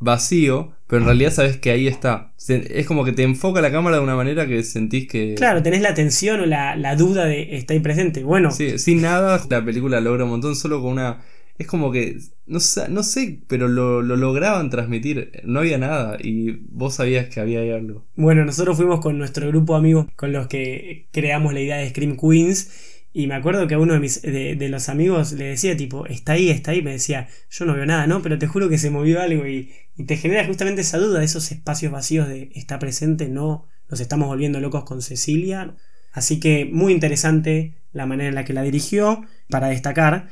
vacío, 0.00 0.72
pero 0.86 1.02
en 1.02 1.06
realidad 1.06 1.30
sabes 1.30 1.58
que 1.58 1.70
ahí 1.70 1.86
está. 1.86 2.32
Es 2.48 2.86
como 2.86 3.04
que 3.04 3.12
te 3.12 3.22
enfoca 3.22 3.60
la 3.60 3.70
cámara 3.70 3.96
de 3.98 4.02
una 4.02 4.16
manera 4.16 4.46
que 4.48 4.62
sentís 4.64 5.06
que 5.06 5.34
Claro, 5.36 5.62
tenés 5.62 5.82
la 5.82 5.94
tensión 5.94 6.40
o 6.40 6.46
la, 6.46 6.74
la 6.74 6.96
duda 6.96 7.26
de 7.26 7.56
está 7.56 7.74
ahí 7.74 7.80
presente. 7.80 8.24
Bueno, 8.24 8.50
Sí, 8.50 8.78
sin 8.78 9.02
nada, 9.02 9.40
la 9.48 9.64
película 9.64 10.00
logra 10.00 10.24
un 10.24 10.30
montón, 10.30 10.56
solo 10.56 10.82
con 10.82 10.92
una. 10.92 11.20
Es 11.58 11.66
como 11.66 11.92
que. 11.92 12.16
No, 12.46 12.58
no 12.88 13.02
sé, 13.04 13.40
pero 13.46 13.68
lo, 13.68 14.02
lo 14.02 14.16
lograban 14.16 14.70
transmitir. 14.70 15.30
No 15.44 15.60
había 15.60 15.78
nada 15.78 16.16
y 16.20 16.52
vos 16.70 16.94
sabías 16.94 17.28
que 17.28 17.38
había 17.38 17.60
ahí 17.60 17.70
algo. 17.70 18.06
Bueno, 18.16 18.44
nosotros 18.44 18.76
fuimos 18.76 19.00
con 19.00 19.18
nuestro 19.18 19.46
grupo 19.48 19.74
de 19.74 19.78
amigos 19.78 20.06
con 20.16 20.32
los 20.32 20.48
que 20.48 21.06
creamos 21.12 21.52
la 21.54 21.60
idea 21.60 21.76
de 21.76 21.90
Scream 21.90 22.16
Queens. 22.16 22.89
Y 23.12 23.26
me 23.26 23.34
acuerdo 23.34 23.66
que 23.66 23.74
a 23.74 23.78
uno 23.78 23.94
de, 23.94 24.00
mis, 24.00 24.22
de, 24.22 24.54
de 24.54 24.68
los 24.68 24.88
amigos 24.88 25.32
le 25.32 25.46
decía, 25.46 25.76
tipo, 25.76 26.06
está 26.06 26.32
ahí, 26.32 26.50
está 26.50 26.70
ahí. 26.70 26.82
Me 26.82 26.92
decía, 26.92 27.28
yo 27.50 27.64
no 27.64 27.74
veo 27.74 27.86
nada, 27.86 28.06
¿no? 28.06 28.22
Pero 28.22 28.38
te 28.38 28.46
juro 28.46 28.68
que 28.68 28.78
se 28.78 28.90
movió 28.90 29.20
algo. 29.20 29.46
Y, 29.46 29.72
y 29.96 30.04
te 30.04 30.16
genera 30.16 30.46
justamente 30.46 30.82
esa 30.82 30.98
duda 30.98 31.18
de 31.18 31.24
esos 31.24 31.50
espacios 31.50 31.92
vacíos 31.92 32.28
de 32.28 32.50
está 32.54 32.78
presente, 32.78 33.28
no. 33.28 33.66
Nos 33.88 34.00
estamos 34.00 34.28
volviendo 34.28 34.60
locos 34.60 34.84
con 34.84 35.02
Cecilia. 35.02 35.74
Así 36.12 36.38
que 36.38 36.64
muy 36.70 36.92
interesante 36.92 37.74
la 37.92 38.06
manera 38.06 38.28
en 38.28 38.34
la 38.36 38.44
que 38.44 38.52
la 38.52 38.62
dirigió, 38.62 39.24
para 39.48 39.68
destacar. 39.68 40.28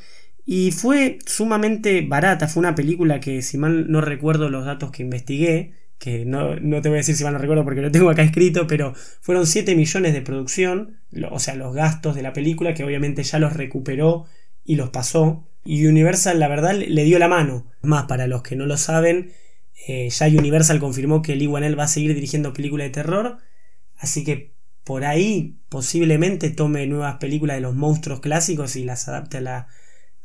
Y 0.47 0.71
fue 0.71 1.19
sumamente 1.27 2.03
barata. 2.03 2.47
Fue 2.47 2.61
una 2.61 2.75
película 2.77 3.21
que, 3.21 3.43
si 3.43 3.59
mal 3.59 3.91
no 3.91 4.01
recuerdo 4.01 4.49
los 4.51 4.65
datos 4.65 4.93
que 4.93 5.03
investigué, 5.03 5.75
que 5.99 6.25
no, 6.25 6.57
no 6.57 6.81
te 6.81 6.89
voy 6.89 6.97
a 6.97 7.01
decir 7.01 7.17
si 7.17 7.25
mal 7.25 7.33
no 7.33 7.39
recuerdo 7.41 7.65
porque 7.65 7.81
lo 7.83 7.91
tengo 7.91 8.11
acá 8.11 8.23
escrito, 8.23 8.67
pero 8.67 8.95
fueron 9.21 9.47
7 9.47 9.75
millones 9.75 10.13
de 10.13 10.23
producción, 10.23 11.01
o 11.31 11.39
sea, 11.41 11.55
los 11.57 11.75
gastos 11.75 12.15
de 12.15 12.23
la 12.23 12.33
película, 12.33 12.75
que 12.75 12.85
obviamente 12.85 13.23
ya 13.25 13.39
los 13.39 13.55
recuperó 13.55 14.27
y 14.65 14.77
los 14.77 14.91
pasó. 14.91 15.49
Y 15.65 15.87
Universal, 15.87 16.39
la 16.39 16.49
verdad, 16.49 16.75
le- 16.75 16.89
le 16.89 17.05
dio 17.05 17.19
la 17.19 17.29
mano. 17.29 17.67
Más, 17.83 18.05
para 18.07 18.27
los 18.29 18.43
que 18.43 18.57
no 18.57 18.67
lo 18.67 18.77
saben, 18.77 19.33
eh, 19.89 20.09
ya 20.11 20.27
Universal 20.29 20.79
confirmó 20.81 21.23
que 21.23 21.37
Lee 21.37 21.47
Wanell 21.47 21.79
va 21.79 21.85
a 21.85 21.89
seguir 21.89 22.15
dirigiendo 22.15 22.53
películas 22.53 22.87
de 22.87 22.91
terror, 22.91 23.39
así 23.97 24.25
que 24.25 24.55
por 24.85 25.05
ahí 25.05 25.59
posiblemente 25.69 26.51
tome 26.51 26.87
nuevas 26.87 27.17
películas 27.17 27.57
de 27.57 27.61
los 27.63 27.75
monstruos 27.75 28.21
clásicos 28.21 28.77
y 28.77 28.85
las 28.85 29.09
adapte 29.09 29.39
a 29.39 29.41
la, 29.43 29.69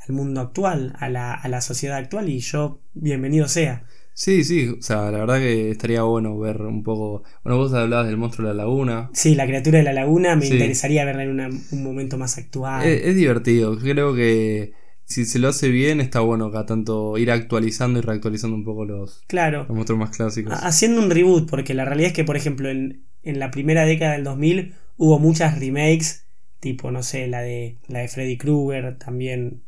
al 0.07 0.15
mundo 0.15 0.41
actual, 0.41 0.95
a 0.99 1.09
la, 1.09 1.33
a 1.33 1.47
la 1.49 1.61
sociedad 1.61 1.97
actual, 1.97 2.29
y 2.29 2.39
yo, 2.39 2.81
bienvenido 2.93 3.47
sea. 3.47 3.85
Sí, 4.15 4.43
sí, 4.43 4.67
o 4.67 4.81
sea, 4.81 5.09
la 5.11 5.19
verdad 5.19 5.39
que 5.39 5.71
estaría 5.71 6.03
bueno 6.03 6.37
ver 6.37 6.61
un 6.61 6.83
poco. 6.83 7.23
Bueno, 7.43 7.57
vos 7.57 7.73
hablabas 7.73 8.05
del 8.07 8.17
monstruo 8.17 8.47
de 8.47 8.53
la 8.53 8.63
laguna. 8.63 9.09
Sí, 9.13 9.33
la 9.35 9.45
criatura 9.47 9.79
de 9.79 9.83
la 9.83 9.93
laguna 9.93 10.35
me 10.35 10.45
Sí. 10.45 10.53
interesaría 10.53 11.03
verla 11.05 11.23
en 11.23 11.29
una- 11.31 11.49
un 11.71 11.83
momento 11.83 12.17
más 12.17 12.37
actual. 12.37 12.85
Es, 12.85 13.05
es 13.05 13.15
divertido, 13.15 13.77
creo 13.77 14.13
que 14.15 14.73
si 15.05 15.25
se 15.25 15.39
lo 15.39 15.49
hace 15.49 15.69
bien 15.69 15.99
está 15.99 16.19
bueno 16.21 16.45
acá 16.45 16.65
tanto 16.65 17.17
ir 17.17 17.29
actualizando 17.31 17.99
y 17.99 18.01
reactualizando 18.03 18.55
un 18.55 18.63
poco 18.63 18.85
los, 18.85 19.23
claro. 19.27 19.65
los 19.67 19.75
monstruos 19.75 19.99
más 19.99 20.15
clásicos. 20.15 20.53
Ha- 20.53 20.67
Haciendo 20.67 21.01
un 21.01 21.09
reboot, 21.09 21.49
porque 21.49 21.73
la 21.73 21.83
realidad 21.85 22.07
es 22.09 22.13
que, 22.13 22.23
por 22.23 22.37
ejemplo, 22.37 22.69
en, 22.69 23.05
en 23.23 23.39
la 23.39 23.51
primera 23.51 23.83
década 23.85 24.13
del 24.13 24.23
2000 24.23 24.75
hubo 24.97 25.17
muchas 25.19 25.59
remakes, 25.59 26.27
tipo, 26.59 26.91
no 26.91 27.01
sé, 27.03 27.27
la 27.27 27.41
de, 27.41 27.79
la 27.87 27.99
de 27.99 28.07
Freddy 28.07 28.37
Krueger, 28.37 28.97
también 28.97 29.63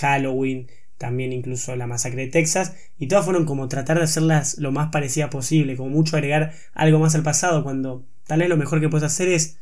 Halloween, 0.00 0.68
también 1.00 1.32
incluso 1.32 1.74
la 1.76 1.86
masacre 1.86 2.26
de 2.26 2.30
Texas, 2.30 2.74
y 2.98 3.08
todas 3.08 3.24
fueron 3.24 3.46
como 3.46 3.68
tratar 3.68 3.96
de 3.96 4.04
hacerlas 4.04 4.58
lo 4.58 4.70
más 4.70 4.90
parecida 4.90 5.30
posible, 5.30 5.74
como 5.74 5.88
mucho 5.88 6.14
agregar 6.16 6.52
algo 6.74 6.98
más 6.98 7.14
al 7.14 7.22
pasado, 7.22 7.62
cuando 7.64 8.04
tal 8.26 8.40
vez 8.40 8.50
lo 8.50 8.58
mejor 8.58 8.80
que 8.82 8.90
puedes 8.90 9.06
hacer 9.06 9.28
es 9.28 9.56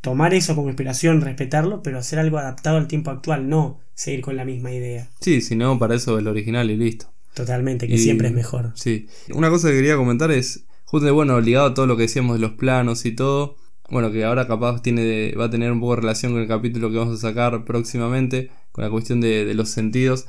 tomar 0.00 0.34
eso 0.34 0.56
como 0.56 0.66
inspiración, 0.68 1.20
respetarlo, 1.20 1.82
pero 1.84 1.98
hacer 2.00 2.18
algo 2.18 2.38
adaptado 2.38 2.78
al 2.78 2.88
tiempo 2.88 3.12
actual, 3.12 3.48
no 3.48 3.78
seguir 3.94 4.22
con 4.22 4.34
la 4.34 4.44
misma 4.44 4.72
idea. 4.72 5.08
Sí, 5.20 5.40
si 5.40 5.54
no, 5.54 5.78
para 5.78 5.94
eso 5.94 6.18
el 6.18 6.26
original 6.26 6.68
y 6.68 6.76
listo. 6.76 7.06
Totalmente, 7.34 7.86
que 7.86 7.94
Y- 7.94 7.98
siempre 7.98 8.26
es 8.28 8.34
mejor. 8.34 8.72
Sí. 8.74 9.06
Una 9.32 9.50
cosa 9.50 9.68
que 9.68 9.74
quería 9.74 9.96
comentar 9.96 10.32
es, 10.32 10.64
justo 10.84 11.14
bueno, 11.14 11.40
ligado 11.40 11.66
a 11.66 11.74
todo 11.74 11.86
lo 11.86 11.96
que 11.96 12.02
decíamos 12.02 12.34
de 12.36 12.40
los 12.40 12.52
planos 12.52 13.06
y 13.06 13.12
todo, 13.12 13.56
bueno, 13.88 14.10
que 14.10 14.24
ahora 14.24 14.48
capaz 14.48 14.82
tiene, 14.82 15.32
va 15.38 15.44
a 15.44 15.50
tener 15.50 15.70
un 15.70 15.78
poco 15.78 15.94
de 15.94 16.00
relación 16.00 16.32
con 16.32 16.42
el 16.42 16.48
capítulo 16.48 16.90
que 16.90 16.96
vamos 16.98 17.18
a 17.18 17.28
sacar 17.28 17.64
próximamente, 17.64 18.50
con 18.72 18.82
la 18.82 18.90
cuestión 18.90 19.20
de, 19.20 19.44
de 19.44 19.54
los 19.54 19.68
sentidos. 19.70 20.26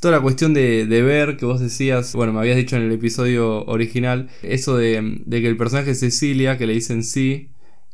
Toda 0.00 0.12
la 0.16 0.20
cuestión 0.20 0.52
de, 0.54 0.86
de 0.86 1.02
ver, 1.02 1.36
que 1.36 1.46
vos 1.46 1.60
decías, 1.60 2.12
bueno, 2.14 2.32
me 2.32 2.40
habías 2.40 2.56
dicho 2.56 2.76
en 2.76 2.82
el 2.82 2.92
episodio 2.92 3.64
original, 3.64 4.28
eso 4.42 4.76
de, 4.76 5.20
de 5.24 5.40
que 5.40 5.48
el 5.48 5.56
personaje 5.56 5.94
Cecilia, 5.94 6.58
que 6.58 6.66
le 6.66 6.74
dicen 6.74 7.02
sí, 7.02 7.50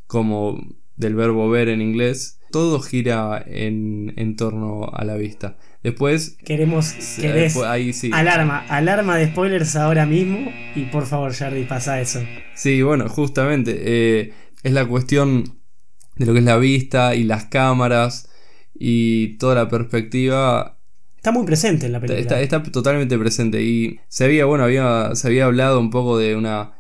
como 0.07 0.61
del 0.97 1.15
verbo 1.15 1.49
ver 1.49 1.69
en 1.69 1.81
inglés, 1.81 2.39
todo 2.51 2.81
gira 2.81 3.43
en, 3.47 4.13
en 4.17 4.37
torno 4.37 4.91
a 4.93 5.05
la 5.05 5.17
vista. 5.17 5.57
Después, 5.83 6.37
Queremos, 6.45 6.93
eh, 6.93 7.23
querés 7.23 7.55
pues 7.55 7.67
ahí 7.67 7.93
sí. 7.93 8.11
Alarma, 8.13 8.59
alarma 8.69 9.17
de 9.17 9.29
spoilers 9.29 9.75
ahora 9.77 10.05
mismo. 10.07 10.51
Y 10.77 10.85
por 10.87 11.07
favor, 11.07 11.33
Jardy, 11.33 11.65
pasa 11.65 12.01
eso. 12.01 12.21
Sí, 12.55 12.83
bueno, 12.83 13.09
justamente. 13.09 13.81
eh, 13.81 14.33
es 14.63 14.73
la 14.73 14.87
cuestión 14.87 15.45
de 16.17 16.27
lo 16.27 16.35
que 16.35 16.39
es 16.41 16.45
la 16.45 16.59
vista 16.59 17.15
y 17.17 17.25
las 17.25 17.47
cámaras 17.47 18.29
y 18.75 19.39
toda 19.39 19.55
la 19.57 19.69
perspectiva. 19.69 20.72
Está 21.23 21.31
muy 21.31 21.47
presente 21.47 21.87
en 21.87 21.93
la 21.93 22.01
película. 22.01 22.21
está- 22.21 22.41
está 22.41 22.63
totalmente 22.65 23.17
presente. 23.17 23.63
Y 23.63 24.01
se 24.09 24.25
había, 24.25 24.45
bueno, 24.45 24.65
había, 24.65 25.15
se 25.15 25.29
había 25.29 25.45
hablado 25.45 25.79
un 25.79 25.91
poco 25.91 26.19
de 26.19 26.35
una 26.35 26.73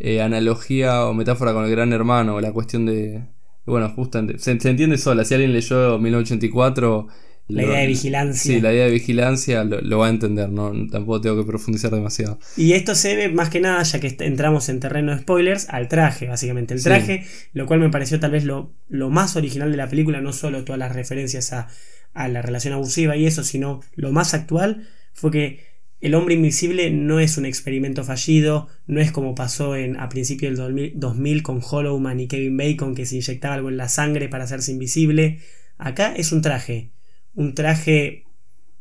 eh, 0.00 0.20
analogía 0.20 1.06
o 1.06 1.14
metáfora 1.14 1.52
con 1.52 1.64
el 1.64 1.70
gran 1.70 1.92
hermano. 1.92 2.40
La 2.40 2.50
cuestión 2.52 2.84
de. 2.86 3.22
Bueno, 3.64 3.88
justamente. 3.94 4.40
Se, 4.40 4.58
se 4.58 4.70
entiende 4.70 4.98
sola. 4.98 5.24
Si 5.24 5.34
alguien 5.34 5.52
leyó 5.52 6.00
1984. 6.00 7.06
La 7.48 7.62
lo- 7.62 7.68
idea 7.68 7.78
de 7.82 7.86
vigilancia. 7.86 8.54
Sí, 8.56 8.60
la 8.60 8.72
idea 8.72 8.86
de 8.86 8.90
vigilancia 8.90 9.62
lo, 9.62 9.80
lo 9.80 9.98
va 9.98 10.06
a 10.08 10.10
entender, 10.10 10.50
¿no? 10.50 10.72
Tampoco 10.90 11.20
tengo 11.20 11.36
que 11.36 11.44
profundizar 11.46 11.92
demasiado. 11.92 12.40
Y 12.56 12.72
esto 12.72 12.96
se 12.96 13.10
debe 13.10 13.28
más 13.32 13.50
que 13.50 13.60
nada, 13.60 13.80
ya 13.84 14.00
que 14.00 14.16
entramos 14.18 14.68
en 14.68 14.80
terreno 14.80 15.12
de 15.14 15.20
spoilers, 15.20 15.68
al 15.68 15.86
traje, 15.86 16.26
básicamente. 16.26 16.74
El 16.74 16.80
Sí. 16.80 16.86
traje, 16.86 17.24
lo 17.52 17.66
cual 17.66 17.78
me 17.78 17.88
pareció 17.88 18.18
tal 18.18 18.32
vez 18.32 18.42
lo, 18.44 18.72
lo 18.88 19.10
más 19.10 19.36
original 19.36 19.70
de 19.70 19.76
la 19.76 19.88
película, 19.88 20.20
no 20.20 20.32
solo 20.32 20.64
todas 20.64 20.80
las 20.80 20.92
referencias 20.92 21.52
a, 21.52 21.68
a 22.16 22.28
la 22.28 22.42
relación 22.42 22.74
abusiva 22.74 23.16
y 23.16 23.26
eso, 23.26 23.44
sino 23.44 23.80
lo 23.94 24.10
más 24.10 24.34
actual 24.34 24.88
fue 25.12 25.30
que 25.30 25.76
el 26.00 26.14
hombre 26.14 26.34
invisible 26.34 26.90
no 26.90 27.20
es 27.20 27.38
un 27.38 27.46
experimento 27.46 28.04
fallido, 28.04 28.68
no 28.86 29.00
es 29.00 29.12
como 29.12 29.34
pasó 29.34 29.76
en, 29.76 29.98
a 29.98 30.08
principios 30.08 30.50
del 30.50 30.58
2000, 30.58 30.92
2000 30.96 31.42
con 31.42 31.60
Hollow 31.62 31.98
Man 31.98 32.20
y 32.20 32.28
Kevin 32.28 32.56
Bacon 32.56 32.94
que 32.94 33.06
se 33.06 33.16
inyectaba 33.16 33.54
algo 33.54 33.68
en 33.68 33.76
la 33.76 33.88
sangre 33.88 34.28
para 34.28 34.44
hacerse 34.44 34.72
invisible. 34.72 35.40
Acá 35.78 36.14
es 36.14 36.32
un 36.32 36.42
traje, 36.42 36.92
un 37.34 37.54
traje 37.54 38.24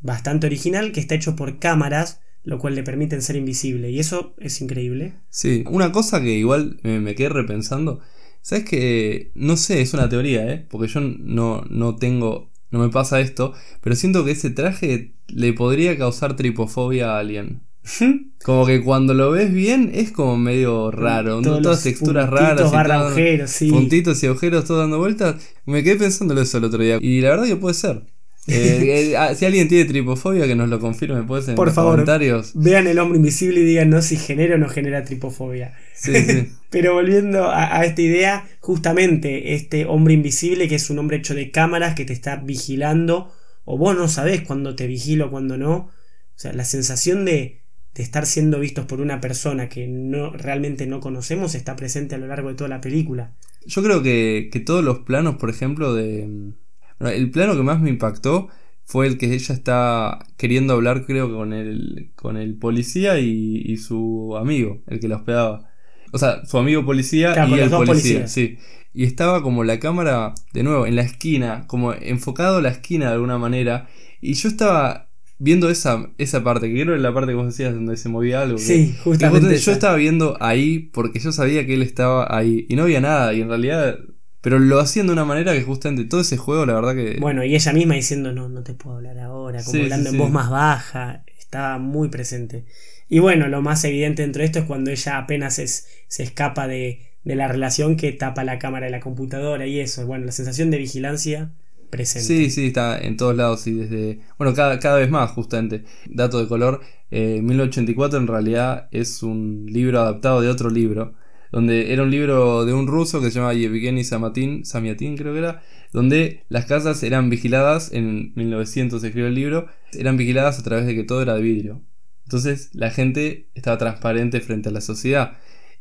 bastante 0.01 0.47
original 0.47 0.91
que 0.91 0.99
está 0.99 1.15
hecho 1.15 1.35
por 1.35 1.59
cámaras, 1.59 2.21
lo 2.43 2.59
cual 2.59 2.75
le 2.75 2.83
permiten 2.83 3.21
ser 3.21 3.37
invisible. 3.37 3.89
Y 3.91 3.99
eso 3.99 4.35
es 4.39 4.61
increíble. 4.61 5.13
Sí, 5.29 5.63
una 5.67 5.91
cosa 5.91 6.21
que 6.21 6.31
igual 6.31 6.79
me, 6.83 6.99
me 6.99 7.15
quedé 7.15 7.29
repensando. 7.29 8.01
¿Sabes 8.41 8.65
que 8.65 9.31
No 9.33 9.57
sé, 9.57 9.81
es 9.81 9.93
una 9.95 10.07
teoría, 10.07 10.47
¿eh? 10.53 10.65
Porque 10.69 10.87
yo 10.87 11.01
no, 11.01 11.63
no 11.69 11.95
tengo. 11.95 12.51
No 12.75 12.81
me 12.81 12.89
pasa 12.89 13.21
esto. 13.21 13.53
Pero 13.81 13.95
siento 13.95 14.25
que 14.25 14.31
ese 14.31 14.49
traje 14.49 15.13
le 15.27 15.53
podría 15.53 15.97
causar 15.97 16.35
tripofobia 16.35 17.15
a 17.15 17.19
alguien. 17.19 17.61
Como 18.43 18.65
que 18.65 18.83
cuando 18.83 19.13
lo 19.13 19.31
ves 19.31 19.53
bien 19.53 19.91
es 19.93 20.11
como 20.11 20.37
medio 20.37 20.91
raro. 20.91 21.37
¿no? 21.37 21.41
Todos 21.41 21.61
Todas 21.61 21.83
texturas 21.83 22.29
raras. 22.29 22.69
y 22.73 22.75
agujeros, 22.75 23.49
sí. 23.49 23.69
Puntitos 23.71 24.21
y 24.21 24.27
agujeros 24.27 24.65
todo 24.65 24.79
dando 24.79 24.97
vueltas. 24.99 25.35
Me 25.65 25.83
quedé 25.83 25.95
pensando 25.95 26.39
eso 26.39 26.57
el 26.57 26.65
otro 26.65 26.83
día. 26.83 26.97
Y 26.99 27.21
la 27.21 27.29
verdad 27.29 27.45
que 27.45 27.55
puede 27.55 27.75
ser. 27.75 28.03
Eh, 28.47 29.11
eh, 29.11 29.17
ah, 29.17 29.33
si 29.33 29.45
alguien 29.45 29.67
tiene 29.67 29.85
tripofobia, 29.85 30.45
que 30.45 30.55
nos 30.55 30.69
lo 30.69 30.79
confirme, 30.79 31.23
puedes 31.23 31.47
en 31.47 31.55
Por 31.55 31.67
los 31.67 31.75
favor, 31.75 31.93
comentarios. 31.93 32.51
Vean 32.53 32.85
el 32.87 32.99
hombre 32.99 33.17
invisible 33.17 33.61
y 33.61 33.63
díganos 33.63 34.05
si 34.05 34.17
genera 34.17 34.55
o 34.55 34.57
no 34.57 34.69
genera 34.69 35.03
tripofobia. 35.03 35.73
Sí, 35.95 36.13
sí. 36.27 36.51
Pero 36.69 36.93
volviendo 36.93 37.45
a, 37.45 37.77
a 37.79 37.85
esta 37.85 38.01
idea, 38.01 38.47
justamente 38.59 39.55
este 39.55 39.85
hombre 39.85 40.13
invisible, 40.13 40.67
que 40.67 40.75
es 40.75 40.89
un 40.89 40.99
hombre 40.99 41.17
hecho 41.17 41.33
de 41.33 41.49
cámaras 41.51 41.95
que 41.95 42.05
te 42.05 42.13
está 42.13 42.35
vigilando, 42.35 43.31
o 43.63 43.77
vos 43.77 43.97
no 43.97 44.07
sabés 44.07 44.41
cuándo 44.41 44.75
te 44.75 44.85
vigilo, 44.85 45.31
cuándo 45.31 45.57
no. 45.57 45.73
O 45.75 46.37
sea, 46.37 46.53
la 46.53 46.65
sensación 46.65 47.25
de, 47.25 47.61
de 47.95 48.03
estar 48.03 48.25
siendo 48.25 48.59
vistos 48.59 48.85
por 48.85 48.99
una 48.99 49.21
persona 49.21 49.69
que 49.69 49.87
no, 49.87 50.31
realmente 50.31 50.85
no 50.85 50.99
conocemos 50.99 51.55
está 51.55 51.75
presente 51.75 52.15
a 52.15 52.17
lo 52.17 52.27
largo 52.27 52.49
de 52.49 52.55
toda 52.55 52.69
la 52.69 52.81
película. 52.81 53.33
Yo 53.65 53.81
creo 53.81 54.03
que, 54.03 54.49
que 54.51 54.59
todos 54.59 54.83
los 54.83 54.99
planos, 54.99 55.37
por 55.37 55.49
ejemplo, 55.49 55.93
de. 55.95 56.53
El 56.99 57.31
plano 57.31 57.55
que 57.55 57.63
más 57.63 57.81
me 57.81 57.89
impactó 57.89 58.47
fue 58.83 59.07
el 59.07 59.17
que 59.17 59.33
ella 59.33 59.53
está 59.55 60.19
queriendo 60.37 60.73
hablar, 60.73 61.05
creo, 61.05 61.31
con 61.33 61.53
el, 61.53 62.11
con 62.15 62.37
el 62.37 62.55
policía 62.57 63.19
y, 63.19 63.61
y 63.65 63.77
su 63.77 64.35
amigo, 64.37 64.81
el 64.87 64.99
que 64.99 65.07
la 65.07 65.17
hospedaba. 65.17 65.69
O 66.11 66.17
sea, 66.19 66.45
su 66.45 66.57
amigo 66.57 66.85
policía 66.85 67.33
Claro, 67.33 67.57
y 67.57 67.59
el 67.59 67.69
policía, 67.69 68.21
policías. 68.21 68.31
sí. 68.31 68.57
Y 68.93 69.03
estaba 69.03 69.41
como 69.41 69.63
la 69.65 69.79
cámara, 69.79 70.33
de 70.53 70.63
nuevo, 70.63 70.85
en 70.85 70.95
la 70.95 71.01
esquina, 71.01 71.65
como 71.67 71.93
enfocado 71.93 72.57
a 72.57 72.61
la 72.61 72.69
esquina 72.69 73.07
de 73.07 73.13
alguna 73.15 73.37
manera. 73.37 73.89
Y 74.21 74.33
yo 74.35 74.47
estaba 74.47 75.09
viendo 75.37 75.69
esa, 75.69 76.11
esa 76.17 76.43
parte, 76.45 76.67
que 76.67 76.73
creo 76.75 76.85
que 76.85 76.91
era 76.93 77.01
la 77.01 77.13
parte 77.13 77.31
que 77.31 77.35
vos 77.35 77.47
decías 77.47 77.73
donde 77.73 77.97
se 77.97 78.07
movía 78.07 78.41
algo. 78.43 78.57
Sí, 78.57 78.93
que 78.93 78.99
justamente. 78.99 79.57
yo 79.57 79.71
estaba 79.73 79.95
viendo 79.97 80.37
ahí 80.39 80.79
porque 80.93 81.19
yo 81.19 81.33
sabía 81.33 81.65
que 81.65 81.73
él 81.73 81.81
estaba 81.81 82.27
ahí 82.33 82.65
y 82.69 82.75
no 82.77 82.83
había 82.83 83.01
nada 83.01 83.33
y 83.33 83.41
en 83.41 83.49
realidad 83.49 83.97
pero 84.45 84.59
lo 84.59 84.79
hacían 84.79 85.07
de 85.07 85.13
una 85.13 85.25
manera 85.25 85.53
que 85.53 85.63
justamente 85.63 86.05
todo 86.05 86.21
ese 86.21 86.37
juego 86.37 86.65
la 86.65 86.75
verdad 86.75 86.95
que 86.95 87.17
Bueno, 87.19 87.43
y 87.43 87.55
ella 87.55 87.73
misma 87.73 87.95
diciendo, 87.95 88.31
no, 88.31 88.47
no 88.47 88.63
te 88.63 88.73
puedo 88.73 88.97
hablar 88.97 89.17
ahora, 89.19 89.59
como 89.63 89.73
Sí, 89.73 89.81
hablando 89.83 90.09
sí, 90.09 90.15
en 90.15 90.21
voz 90.21 90.31
más 90.31 90.49
baja, 90.51 91.23
estaba 91.37 91.79
muy 91.79 92.09
presente. 92.09 92.65
Y 93.09 93.19
bueno, 93.19 93.47
lo 93.47 93.61
más 93.61 93.83
evidente 93.83 94.21
dentro 94.21 94.41
de 94.41 94.45
esto 94.45 94.59
es 94.59 94.65
cuando 94.65 94.91
ella 94.91 95.17
apenas 95.17 95.59
es- 95.59 95.87
se 96.07 96.23
escapa 96.23 96.67
de, 96.67 97.01
de 97.23 97.35
la 97.35 97.47
relación 97.47 97.97
que 97.97 98.11
tapa 98.11 98.43
la 98.43 98.59
cámara 98.59 98.85
de 98.85 98.91
la 98.91 98.99
computadora 98.99 99.65
y 99.67 99.79
eso. 99.79 100.05
Bueno, 100.05 100.25
la 100.25 100.31
sensación 100.31 100.69
de 100.71 100.77
vigilancia 100.77 101.51
presente. 101.89 102.27
Sí, 102.27 102.49
sí, 102.49 102.67
está 102.67 102.97
en 102.99 103.17
todos 103.17 103.35
lados 103.35 103.65
y 103.67 103.73
desde... 103.73 104.19
Bueno, 104.37 104.53
cada, 104.53 104.79
cada 104.79 104.97
vez 104.97 105.09
más, 105.09 105.31
justamente. 105.31 105.83
Dato 106.09 106.39
de 106.39 106.47
color, 106.47 106.81
eh, 107.11 107.41
1984 107.41 108.19
en 108.19 108.27
realidad 108.27 108.87
es 108.91 109.23
un 109.23 109.65
libro 109.67 109.99
adaptado 110.01 110.41
de 110.41 110.49
otro 110.49 110.69
libro, 110.69 111.13
donde 111.51 111.93
era 111.93 112.03
un 112.03 112.11
libro 112.11 112.65
de 112.65 112.73
un 112.73 112.87
ruso 112.87 113.21
que 113.21 113.31
se 113.31 113.39
llama 113.39 113.53
Yevgeny 113.53 114.03
Samatin, 114.03 114.65
Samiatin 114.65 115.17
creo 115.17 115.33
que 115.33 115.39
era, 115.39 115.61
donde 115.93 116.43
las 116.49 116.65
casas 116.65 117.01
eran 117.03 117.29
vigiladas, 117.29 117.91
en 117.93 118.33
1900 118.35 119.01
se 119.01 119.07
escribió 119.07 119.27
el 119.27 119.35
libro, 119.35 119.67
eran 119.93 120.17
vigiladas 120.17 120.59
a 120.59 120.63
través 120.63 120.85
de 120.85 120.95
que 120.95 121.03
todo 121.03 121.21
era 121.21 121.35
de 121.35 121.41
vidrio. 121.41 121.81
Entonces 122.25 122.69
la 122.73 122.89
gente 122.89 123.49
estaba 123.53 123.77
transparente 123.77 124.41
frente 124.41 124.69
a 124.69 124.71
la 124.71 124.81
sociedad. 124.81 125.37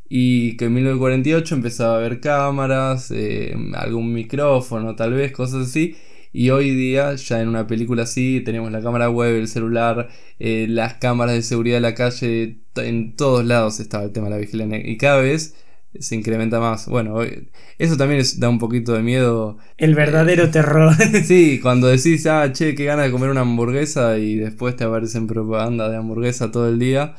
Y 0.08 0.56
que 0.56 0.66
en 0.66 0.74
1948 0.74 1.54
empezaba 1.54 1.94
a 1.94 1.96
haber 1.96 2.20
cámaras, 2.20 3.10
eh, 3.10 3.56
algún 3.74 4.12
micrófono, 4.12 4.94
tal 4.94 5.14
vez, 5.14 5.32
cosas 5.32 5.68
así. 5.68 5.96
Y 6.34 6.50
hoy 6.50 6.70
día, 6.74 7.14
ya 7.14 7.40
en 7.40 7.48
una 7.48 7.66
película 7.68 8.02
así, 8.02 8.42
tenemos 8.44 8.72
la 8.72 8.82
cámara 8.82 9.08
web, 9.08 9.36
el 9.36 9.46
celular, 9.48 10.08
eh, 10.40 10.66
las 10.68 10.94
cámaras 10.94 11.36
de 11.36 11.42
seguridad 11.42 11.76
de 11.76 11.80
la 11.82 11.94
calle, 11.94 12.58
en 12.76 13.14
todos 13.14 13.44
lados 13.44 13.78
estaba 13.78 14.02
el 14.04 14.10
tema 14.12 14.26
de 14.26 14.32
la 14.32 14.38
vigilancia. 14.38 14.80
Y 14.84 14.96
cada 14.96 15.20
vez 15.20 15.54
se 15.98 16.16
incrementa 16.16 16.58
más. 16.58 16.88
Bueno, 16.88 17.20
eso 17.78 17.96
también 17.96 18.20
es- 18.20 18.40
da 18.40 18.48
un 18.48 18.58
poquito 18.58 18.94
de 18.94 19.02
miedo. 19.02 19.58
El 19.78 19.94
verdadero 19.94 20.50
terror. 20.50 20.92
Sí, 21.24 21.60
cuando 21.62 21.86
decís, 21.86 22.26
ah, 22.26 22.50
che, 22.52 22.74
qué 22.74 22.84
ganas 22.84 23.06
de 23.06 23.12
comer 23.12 23.30
una 23.30 23.42
hamburguesa 23.42 24.18
y 24.18 24.34
después 24.36 24.74
te 24.76 24.82
aparecen 24.84 25.28
propaganda 25.28 25.88
de 25.88 25.96
hamburguesa 25.98 26.50
todo 26.50 26.68
el 26.68 26.80
día, 26.80 27.14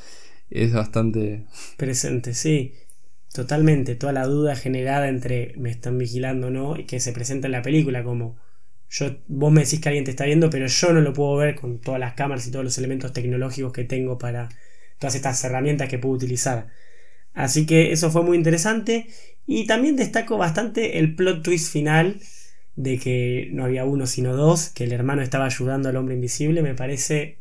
es 0.50 0.74
bastante... 0.74 1.45
presente, 1.77 2.34
sí. 2.34 2.74
Totalmente, 3.34 3.95
toda 3.95 4.13
la 4.13 4.25
duda 4.25 4.55
generada 4.55 5.10
entre 5.10 5.53
me 5.57 5.69
están 5.69 5.98
vigilando 5.98 6.48
o 6.48 6.50
no 6.51 6.77
y 6.77 6.86
que 6.86 7.00
se 7.01 7.12
presenta 7.13 7.48
en 7.48 7.51
la 7.53 7.62
película 7.62 8.03
como 8.03 8.38
yo 8.89 9.17
vos 9.28 9.52
me 9.52 9.63
decís 9.63 9.80
que 9.80 9.89
alguien 9.89 10.06
te 10.06 10.12
está 10.12 10.26
viendo, 10.26 10.50
pero 10.50 10.67
yo 10.67 10.93
no 10.93 11.02
lo 11.02 11.13
puedo 11.13 11.36
ver 11.38 11.56
con 11.56 11.80
todas 11.80 12.00
las 12.00 12.13
cámaras 12.13 12.48
y 12.48 12.52
todos 12.52 12.63
los 12.65 12.78
elementos 12.78 13.13
tecnológicos 13.13 13.74
que 13.74 13.84
tengo 13.84 14.17
para 14.17 14.50
todas 15.00 15.15
estas 15.15 15.43
herramientas 15.43 15.89
que 15.89 16.00
puedo 16.00 16.15
utilizar. 16.15 16.67
Así 17.34 17.65
que 17.65 17.91
eso 17.91 18.12
fue 18.12 18.24
muy 18.24 18.38
interesante 18.38 19.08
y 19.45 19.67
también 19.67 19.95
destaco 19.95 20.38
bastante 20.38 21.00
el 21.00 21.15
plot 21.15 21.43
twist 21.43 21.71
final 21.71 22.19
de 22.76 22.98
que 23.00 23.50
no 23.52 23.65
había 23.65 23.86
uno 23.86 24.06
sino 24.08 24.36
dos, 24.36 24.69
que 24.69 24.84
el 24.86 24.91
hermano 24.93 25.21
estaba 25.21 25.45
ayudando 25.45 25.89
al 25.89 25.95
hombre 25.98 26.15
invisible, 26.15 26.62
me 26.62 26.76
parece 26.76 27.39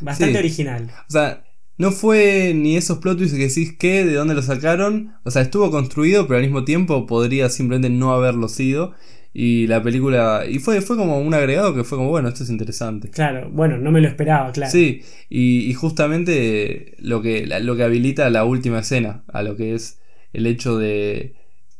bastante 0.00 0.34
Sí. 0.34 0.38
original. 0.38 0.90
O 1.08 1.12
sea, 1.12 1.44
no 1.78 1.92
fue 1.92 2.52
ni 2.54 2.76
esos 2.76 2.98
plot 2.98 3.18
twists 3.18 3.36
que 3.36 3.48
decís 3.48 3.76
que, 3.78 4.04
de 4.04 4.14
dónde 4.14 4.34
lo 4.34 4.42
sacaron. 4.42 5.14
O 5.24 5.30
sea, 5.30 5.42
estuvo 5.42 5.70
construido, 5.70 6.26
pero 6.26 6.36
al 6.38 6.42
mismo 6.44 6.64
tiempo 6.64 7.06
podría 7.06 7.48
simplemente 7.48 7.88
no 7.90 8.12
haberlo 8.12 8.48
sido. 8.48 8.94
Y 9.32 9.66
la 9.68 9.82
película. 9.82 10.44
Y 10.48 10.58
fue, 10.58 10.80
fue 10.80 10.96
como 10.96 11.20
un 11.20 11.34
agregado 11.34 11.74
que 11.74 11.84
fue 11.84 11.98
como, 11.98 12.10
bueno, 12.10 12.28
esto 12.28 12.42
es 12.42 12.50
interesante. 12.50 13.10
Claro, 13.10 13.48
bueno, 13.50 13.78
no 13.78 13.92
me 13.92 14.00
lo 14.00 14.08
esperaba, 14.08 14.50
claro. 14.52 14.72
Sí, 14.72 15.02
y, 15.28 15.70
y 15.70 15.74
justamente 15.74 16.96
lo 16.98 17.22
que, 17.22 17.46
lo 17.46 17.76
que 17.76 17.82
habilita 17.84 18.28
la 18.30 18.44
última 18.44 18.80
escena, 18.80 19.22
a 19.28 19.42
lo 19.42 19.56
que 19.56 19.74
es 19.74 20.00
el 20.32 20.46
hecho 20.46 20.78
de, 20.78 21.34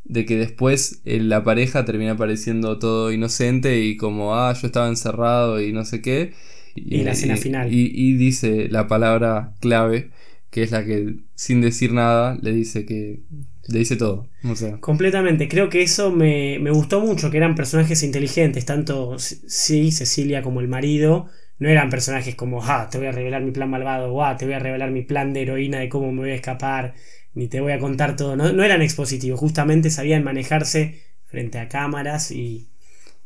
de 0.05 0.25
que 0.27 0.37
después 0.37 1.03
eh, 1.05 1.21
la 1.21 1.43
pareja 1.43 1.85
termina 1.85 2.17
pareciendo 2.17 2.79
todo 2.79 3.13
inocente 3.13 3.81
y 3.81 3.97
como, 3.97 4.37
ah, 4.37 4.53
yo 4.53 4.67
estaba 4.67 4.89
encerrado 4.89 5.61
y 5.61 5.73
no 5.73 5.85
sé 5.85 6.03
qué. 6.03 6.33
Y 6.77 7.03
la 7.03 7.13
escena 7.13 7.37
final. 7.37 7.73
Y, 7.73 7.91
y 7.93 8.13
dice 8.15 8.69
la 8.69 8.87
palabra 8.87 9.55
clave, 9.61 10.11
que 10.51 10.63
es 10.63 10.71
la 10.71 10.85
que 10.85 11.17
sin 11.35 11.61
decir 11.61 11.93
nada 11.93 12.39
le 12.41 12.53
dice 12.53 12.87
que... 12.87 13.23
Le 13.69 13.79
dice 13.79 13.97
todo. 13.97 14.29
O 14.45 14.57
sea, 14.57 14.81
Completamente, 14.81 15.49
creo 15.49 15.69
que 15.69 15.83
eso 15.83 16.11
me, 16.11 16.59
me 16.59 16.71
gustó 16.71 17.01
mucho, 17.01 17.31
que 17.31 17.37
eran 17.37 17.55
personajes 17.55 18.03
inteligentes, 18.03 18.65
tanto 18.65 19.19
sí, 19.19 19.93
Cecilia 19.93 20.43
como 20.43 20.61
el 20.61 20.69
marido, 20.69 21.29
no 21.59 21.69
eran 21.69 21.91
personajes 21.91 22.35
como, 22.35 22.65
ah, 22.65 22.89
te 22.91 22.99
voy 22.99 23.09
a 23.09 23.13
revelar 23.13 23.43
mi 23.43 23.51
plan 23.51 23.69
malvado, 23.71 24.13
o 24.13 24.25
ah, 24.25 24.37
te 24.37 24.47
voy 24.47 24.55
a 24.55 24.59
revelar 24.59 24.91
mi 24.91 25.03
plan 25.03 25.33
de 25.33 25.43
heroína 25.43 25.79
de 25.79 25.89
cómo 25.89 26.11
me 26.13 26.21
voy 26.21 26.31
a 26.31 26.35
escapar, 26.35 26.95
ni 27.35 27.49
te 27.49 27.61
voy 27.61 27.73
a 27.73 27.79
contar 27.79 28.17
todo, 28.17 28.37
no, 28.37 28.53
no 28.53 28.65
eran 28.65 28.83
expositivos, 28.83 29.39
justamente 29.39 29.91
sabían 29.91 30.25
manejarse 30.25 31.03
frente 31.27 31.59
a 31.59 31.69
cámaras 31.69 32.31
y, 32.31 32.71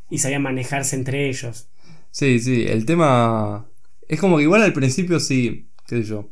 y 0.09 0.17
sabían 0.17 0.41
manejarse 0.41 0.95
entre 0.95 1.29
ellos. 1.29 1.69
Sí, 2.11 2.39
sí, 2.39 2.65
el 2.67 2.85
tema 2.85 3.67
es 4.07 4.19
como 4.19 4.37
que 4.37 4.43
igual 4.43 4.61
al 4.63 4.73
principio 4.73 5.19
sí, 5.19 5.69
qué 5.87 6.01
sé 6.01 6.03
yo. 6.03 6.29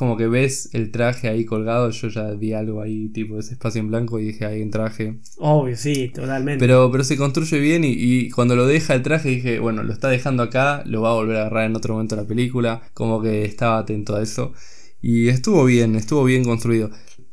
Como 0.00 0.16
que 0.16 0.28
ves 0.28 0.70
el 0.72 0.90
traje 0.92 1.28
ahí 1.28 1.44
colgado, 1.44 1.90
yo 1.90 2.08
ya 2.08 2.30
vi 2.30 2.54
algo 2.54 2.80
ahí, 2.80 3.10
tipo 3.10 3.38
ese 3.38 3.52
espacio 3.52 3.82
en 3.82 3.88
blanco 3.88 4.18
y 4.18 4.24
dije, 4.24 4.46
hay 4.46 4.62
un 4.62 4.70
traje. 4.70 5.18
Obvio, 5.36 5.76
sí, 5.76 6.08
totalmente. 6.08 6.58
Pero, 6.58 6.90
pero 6.90 7.04
se 7.04 7.18
construye 7.18 7.58
bien 7.60 7.84
y, 7.84 7.90
y 7.90 8.30
cuando 8.30 8.56
lo 8.56 8.66
deja 8.66 8.94
el 8.94 9.02
traje 9.02 9.28
dije, 9.28 9.58
bueno, 9.58 9.82
lo 9.82 9.92
está 9.92 10.08
dejando 10.08 10.42
acá, 10.42 10.82
lo 10.86 11.02
va 11.02 11.10
a 11.10 11.16
volver 11.16 11.36
a 11.36 11.40
agarrar 11.40 11.66
en 11.66 11.76
otro 11.76 11.92
momento 11.92 12.16
de 12.16 12.22
la 12.22 12.26
película, 12.26 12.80
como 12.94 13.20
que 13.20 13.44
estaba 13.44 13.76
atento 13.76 14.16
a 14.16 14.22
eso. 14.22 14.54
Y 15.02 15.28
estuvo 15.28 15.66
bien, 15.66 15.96
estuvo 15.96 16.24
bien 16.24 16.44
construido. 16.44 16.88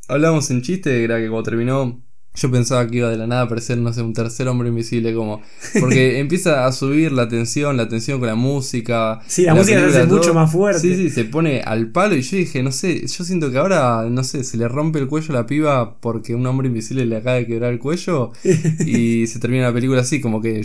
Hablamos 0.10 0.52
en 0.52 0.62
chiste, 0.62 1.06
era 1.06 1.20
que 1.20 1.30
cuando 1.30 1.44
terminó, 1.44 2.04
yo 2.40 2.52
pensaba 2.52 2.88
que 2.88 2.98
iba 2.98 3.10
de 3.10 3.18
la 3.18 3.26
nada 3.28 3.42
a 3.42 3.46
aparecer, 3.46 3.78
no 3.80 3.92
sé, 3.92 4.02
un 4.02 4.14
tercer 4.14 4.48
hombre 4.48 4.70
invisible, 4.70 5.14
como. 5.14 5.42
Porque 5.80 6.20
empieza 6.20 6.66
a 6.68 6.72
subir 6.72 7.12
la 7.12 7.28
tensión, 7.28 7.76
la 7.78 7.88
tensión 7.90 8.20
con 8.20 8.28
la 8.28 8.36
música. 8.36 9.20
Sí, 9.28 9.44
la 9.44 9.56
música 9.56 9.80
se 9.90 9.98
hace 10.00 10.06
mucho 10.08 10.34
más 10.34 10.52
fuerte. 10.52 10.80
Sí, 10.82 10.96
sí, 10.96 11.10
se 11.10 11.26
pone 11.26 11.62
al 11.62 11.92
palo 11.92 12.16
y 12.16 12.22
yo 12.22 12.38
dije, 12.38 12.62
no 12.64 12.72
sé, 12.72 13.06
yo 13.08 13.24
siento 13.24 13.52
que 13.52 13.58
ahora, 13.58 14.08
no 14.10 14.24
sé, 14.24 14.44
se 14.44 14.58
le 14.58 14.68
rompe 14.68 15.00
el 15.00 15.08
cuello 15.08 15.30
a 15.32 15.34
la 15.42 15.46
piba 15.48 16.00
porque 16.00 16.36
un 16.36 16.46
hombre 16.46 16.68
invisible 16.68 17.06
le 17.06 17.18
acaba 17.18 17.38
de 17.38 17.48
quebrar 17.48 17.74
el 17.74 17.80
cuello 17.80 18.32
y 18.86 19.26
se 19.28 19.40
termina 19.40 19.64
la 19.64 19.74
película 19.74 20.02
así, 20.02 20.22
como 20.22 20.42
que. 20.42 20.62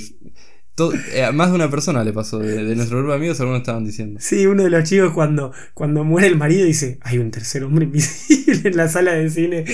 todo- 0.74 0.92
eh, 1.14 1.30
más 1.32 1.50
de 1.50 1.54
una 1.56 1.70
persona 1.70 2.02
le 2.04 2.12
pasó, 2.12 2.38
de, 2.38 2.64
de 2.64 2.76
nuestro 2.76 2.98
grupo 2.98 3.12
de 3.12 3.18
amigos, 3.18 3.40
algunos 3.40 3.60
estaban 3.60 3.84
diciendo. 3.84 4.20
Sí, 4.22 4.46
uno 4.46 4.62
de 4.64 4.70
los 4.70 4.84
chicos 4.88 5.12
cuando, 5.12 5.52
cuando 5.74 6.02
muere 6.04 6.28
el 6.28 6.36
marido 6.36 6.64
dice, 6.66 6.98
hay 7.02 7.18
un 7.18 7.30
tercer 7.30 7.64
hombre 7.64 7.84
invisible 7.86 8.60
en 8.70 8.76
la 8.76 8.88
sala 8.88 9.12
de 9.12 9.28
cine. 9.30 9.64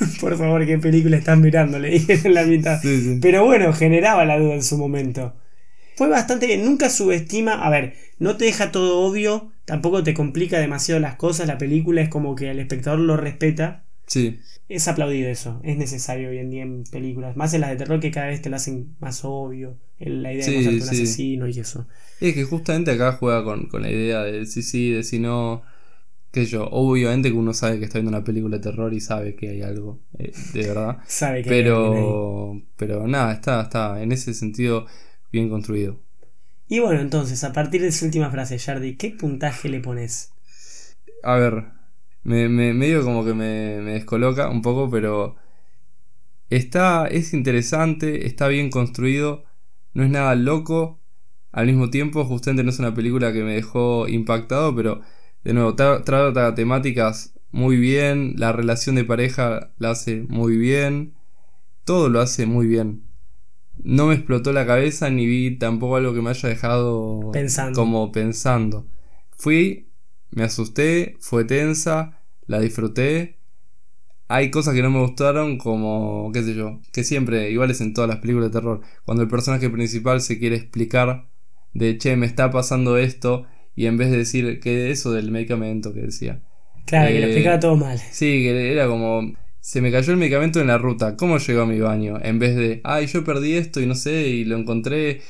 Por 0.20 0.36
favor, 0.36 0.64
¿qué 0.66 0.78
película 0.78 1.16
están 1.16 1.40
mirando? 1.40 1.78
Le 1.78 1.90
dije 1.90 2.20
en 2.24 2.34
la 2.34 2.44
mitad. 2.44 2.80
Sí, 2.80 3.00
sí. 3.02 3.18
Pero 3.20 3.44
bueno, 3.44 3.72
generaba 3.72 4.24
la 4.24 4.38
duda 4.38 4.54
en 4.54 4.62
su 4.62 4.78
momento. 4.78 5.34
Fue 5.96 6.08
bastante 6.08 6.46
bien, 6.46 6.64
nunca 6.64 6.90
subestima, 6.90 7.54
a 7.54 7.70
ver, 7.70 7.94
no 8.18 8.36
te 8.36 8.46
deja 8.46 8.72
todo 8.72 9.00
obvio, 9.00 9.52
tampoco 9.64 10.02
te 10.04 10.14
complica 10.14 10.58
demasiado 10.60 11.00
las 11.00 11.16
cosas, 11.16 11.48
la 11.48 11.58
película 11.58 12.00
es 12.02 12.08
como 12.08 12.36
que 12.36 12.50
el 12.50 12.60
espectador 12.60 13.00
lo 13.00 13.16
respeta. 13.16 13.84
Sí, 14.06 14.38
Es 14.68 14.88
aplaudido 14.88 15.28
eso, 15.30 15.60
es 15.64 15.76
necesario 15.78 16.30
hoy 16.30 16.38
en 16.38 16.50
día 16.50 16.62
en 16.62 16.84
películas, 16.84 17.36
más 17.36 17.54
en 17.54 17.62
las 17.62 17.70
de 17.70 17.76
terror 17.76 18.00
que 18.00 18.10
cada 18.12 18.28
vez 18.28 18.42
te 18.42 18.50
lo 18.50 18.56
hacen 18.56 18.96
más 19.00 19.24
obvio, 19.24 19.78
la 19.98 20.32
idea 20.32 20.44
Sí, 20.44 20.50
de 20.50 20.56
mostrarte 20.56 20.84
un 20.84 20.88
sí. 20.88 20.96
asesino 21.02 21.48
y 21.48 21.58
eso. 21.60 21.86
Es 22.20 22.34
que 22.34 22.44
justamente 22.44 22.90
acá 22.90 23.12
juega 23.12 23.44
con, 23.44 23.66
con 23.68 23.82
la 23.82 23.90
idea 23.90 24.22
de 24.22 24.46
sí, 24.46 24.62
sí, 24.62 24.90
de 24.90 25.02
si 25.04 25.18
no. 25.18 25.62
Qué 26.32 26.44
sé 26.44 26.52
yo, 26.52 26.68
obviamente 26.70 27.30
que 27.30 27.36
uno 27.36 27.54
sabe 27.54 27.78
que 27.78 27.84
está 27.86 27.98
viendo 27.98 28.10
una 28.16 28.24
película 28.24 28.56
de 28.58 28.62
terror 28.62 28.92
y 28.94 29.00
sabe 29.00 29.34
que 29.36 29.48
hay 29.50 29.62
algo, 29.62 30.00
eh, 30.18 30.32
de 30.54 30.66
verdad. 30.68 30.98
Sabe 31.06 31.42
que 31.42 31.50
hay 31.50 31.62
alguien 31.62 31.94
ahí. 31.94 32.04
Pero, 32.04 32.62
pero 32.76 33.06
nada, 33.08 33.32
está, 33.32 33.62
está 33.62 34.02
en 34.02 34.12
ese 34.12 34.34
sentido 34.34 34.86
bien 35.32 35.48
construido. 35.48 35.98
Y 36.68 36.78
bueno, 36.78 37.00
entonces, 37.00 37.44
a 37.44 37.52
partir 37.52 37.82
de 37.82 37.88
esa 37.88 38.04
última 38.06 38.30
frase, 38.30 38.58
Jardi, 38.58 38.96
¿qué 38.96 39.10
puntaje 39.10 39.68
le 39.68 39.80
pones? 39.80 40.32
A 41.22 41.36
ver, 41.36 41.64
me, 42.24 42.48
me 42.48 42.74
medio 42.74 43.04
como 43.04 43.24
que 43.24 43.34
me, 43.34 43.80
me 43.82 43.92
descoloca 43.92 44.48
un 44.50 44.62
poco, 44.62 44.90
pero 44.90 45.36
está, 46.50 47.06
es 47.06 47.32
interesante, 47.34 48.26
está 48.26 48.48
bien 48.48 48.70
construido, 48.70 49.44
no 49.94 50.04
es 50.04 50.10
nada 50.10 50.34
loco, 50.34 51.00
al 51.52 51.66
mismo 51.66 51.90
tiempo 51.90 52.24
justamente 52.24 52.64
no 52.64 52.70
es 52.70 52.78
una 52.78 52.94
película 52.94 53.32
que 53.32 53.42
me 53.42 53.54
dejó 53.54 54.08
impactado, 54.08 54.74
pero 54.74 55.00
de 55.44 55.54
nuevo, 55.54 55.74
trata 55.74 56.54
temáticas 56.54 57.34
muy 57.50 57.76
bien, 57.76 58.34
la 58.36 58.52
relación 58.52 58.96
de 58.96 59.04
pareja 59.04 59.72
la 59.78 59.90
hace 59.90 60.24
muy 60.28 60.56
bien, 60.56 61.14
todo 61.84 62.08
lo 62.08 62.20
hace 62.20 62.46
muy 62.46 62.66
bien 62.66 63.08
no 63.82 64.06
me 64.06 64.14
explotó 64.14 64.52
la 64.52 64.66
cabeza 64.66 65.10
ni 65.10 65.26
vi 65.26 65.56
tampoco 65.56 65.96
algo 65.96 66.14
que 66.14 66.22
me 66.22 66.30
haya 66.30 66.48
dejado 66.48 67.30
pensando. 67.32 67.78
como 67.78 68.12
pensando. 68.12 68.86
Fui, 69.36 69.88
me 70.30 70.44
asusté, 70.44 71.16
fue 71.20 71.44
tensa, 71.44 72.20
la 72.46 72.60
disfruté. 72.60 73.38
Hay 74.26 74.50
cosas 74.50 74.74
que 74.74 74.82
no 74.82 74.90
me 74.90 75.00
gustaron 75.00 75.56
como, 75.56 76.30
qué 76.32 76.42
sé 76.42 76.54
yo, 76.54 76.80
que 76.92 77.02
siempre, 77.02 77.50
iguales 77.50 77.80
en 77.80 77.94
todas 77.94 78.08
las 78.08 78.18
películas 78.18 78.50
de 78.50 78.58
terror, 78.58 78.82
cuando 79.04 79.22
el 79.22 79.28
personaje 79.28 79.70
principal 79.70 80.20
se 80.20 80.38
quiere 80.38 80.56
explicar 80.56 81.30
de, 81.72 81.96
che, 81.96 82.14
me 82.16 82.26
está 82.26 82.50
pasando 82.50 82.98
esto, 82.98 83.46
y 83.78 83.86
en 83.86 83.96
vez 83.96 84.10
de 84.10 84.16
decir 84.16 84.58
que 84.58 84.90
eso 84.90 85.12
del 85.12 85.30
medicamento 85.30 85.94
que 85.94 86.00
decía. 86.00 86.42
Claro, 86.84 87.12
que 87.12 87.20
le 87.20 87.26
explicaba 87.26 87.54
eh, 87.54 87.60
todo 87.60 87.76
mal. 87.76 87.96
Sí, 88.10 88.42
que 88.42 88.72
era 88.72 88.88
como, 88.88 89.34
se 89.60 89.80
me 89.80 89.92
cayó 89.92 90.12
el 90.12 90.18
medicamento 90.18 90.60
en 90.60 90.66
la 90.66 90.78
ruta, 90.78 91.16
¿cómo 91.16 91.38
llegó 91.38 91.60
a 91.60 91.66
mi 91.66 91.78
baño? 91.78 92.18
En 92.20 92.40
vez 92.40 92.56
de, 92.56 92.80
ay, 92.82 93.06
yo 93.06 93.22
perdí 93.22 93.54
esto 93.54 93.80
y 93.80 93.86
no 93.86 93.94
sé, 93.94 94.26
y 94.30 94.44
lo 94.44 94.56
encontré. 94.56 95.20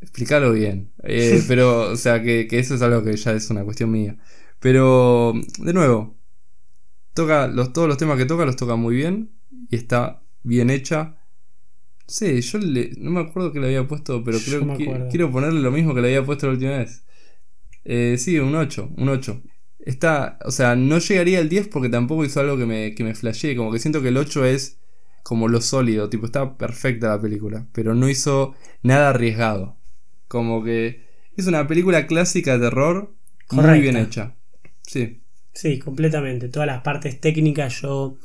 Explícalo 0.00 0.52
bien. 0.52 0.92
Eh, 1.02 1.42
pero, 1.48 1.90
o 1.90 1.96
sea, 1.96 2.22
que, 2.22 2.48
eso 2.50 2.74
es 2.74 2.80
algo 2.80 3.04
que 3.04 3.14
ya 3.14 3.32
es 3.32 3.50
una 3.50 3.64
cuestión 3.64 3.90
mía. 3.90 4.16
Pero, 4.60 5.34
de 5.58 5.74
nuevo, 5.74 6.16
toca 7.12 7.48
los, 7.48 7.74
todos 7.74 7.86
los 7.86 7.98
temas 7.98 8.16
que 8.16 8.24
toca 8.24 8.46
los 8.46 8.56
toca 8.56 8.76
muy 8.76 8.96
bien 8.96 9.32
y 9.68 9.76
está 9.76 10.22
bien 10.42 10.70
hecha. 10.70 11.18
Sí, 12.06 12.40
yo 12.40 12.60
no 12.60 13.10
me 13.10 13.20
acuerdo 13.20 13.52
que 13.52 13.60
le 13.60 13.66
había 13.66 13.86
puesto, 13.86 14.24
pero 14.24 14.38
creo 14.38 14.74
que 14.74 15.08
quiero 15.10 15.30
ponerle 15.30 15.60
lo 15.60 15.70
mismo 15.70 15.94
que 15.94 16.00
le 16.00 16.08
había 16.08 16.24
puesto 16.24 16.46
la 16.46 16.54
última 16.54 16.78
vez. 16.78 17.04
Eh, 17.90 18.16
sí, 18.18 18.38
un 18.38 18.54
8, 18.54 18.90
un 18.96 19.08
8 19.08 19.42
está, 19.88 20.38
o 20.44 20.50
sea, 20.50 20.76
no 20.76 20.98
llegaría 20.98 21.38
al 21.38 21.48
10 21.48 21.68
porque 21.68 21.88
tampoco 21.88 22.22
hizo 22.22 22.40
algo 22.40 22.58
que 22.58 22.66
me, 22.66 22.94
que 22.94 23.04
me 23.04 23.14
flashee, 23.14 23.56
como 23.56 23.72
que 23.72 23.78
siento 23.78 24.02
que 24.02 24.08
el 24.08 24.18
8 24.18 24.44
es 24.44 24.78
como 25.22 25.48
lo 25.48 25.62
sólido, 25.62 26.10
tipo, 26.10 26.26
está 26.26 26.58
perfecta 26.58 27.08
la 27.08 27.20
película, 27.20 27.66
pero 27.72 27.94
no 27.94 28.08
hizo 28.08 28.54
nada 28.82 29.10
arriesgado. 29.10 29.78
Como 30.28 30.62
que 30.62 31.06
es 31.36 31.46
una 31.46 31.66
película 31.66 32.06
clásica 32.06 32.58
de 32.58 32.66
terror 32.66 33.14
muy 33.50 33.80
bien 33.80 33.96
hecha. 33.96 34.36
Sí. 34.82 35.22
Sí, 35.54 35.78
completamente. 35.78 36.48
Todas 36.48 36.66
las 36.66 36.82
partes 36.82 37.18
técnicas 37.20 37.80
yo 37.80 38.18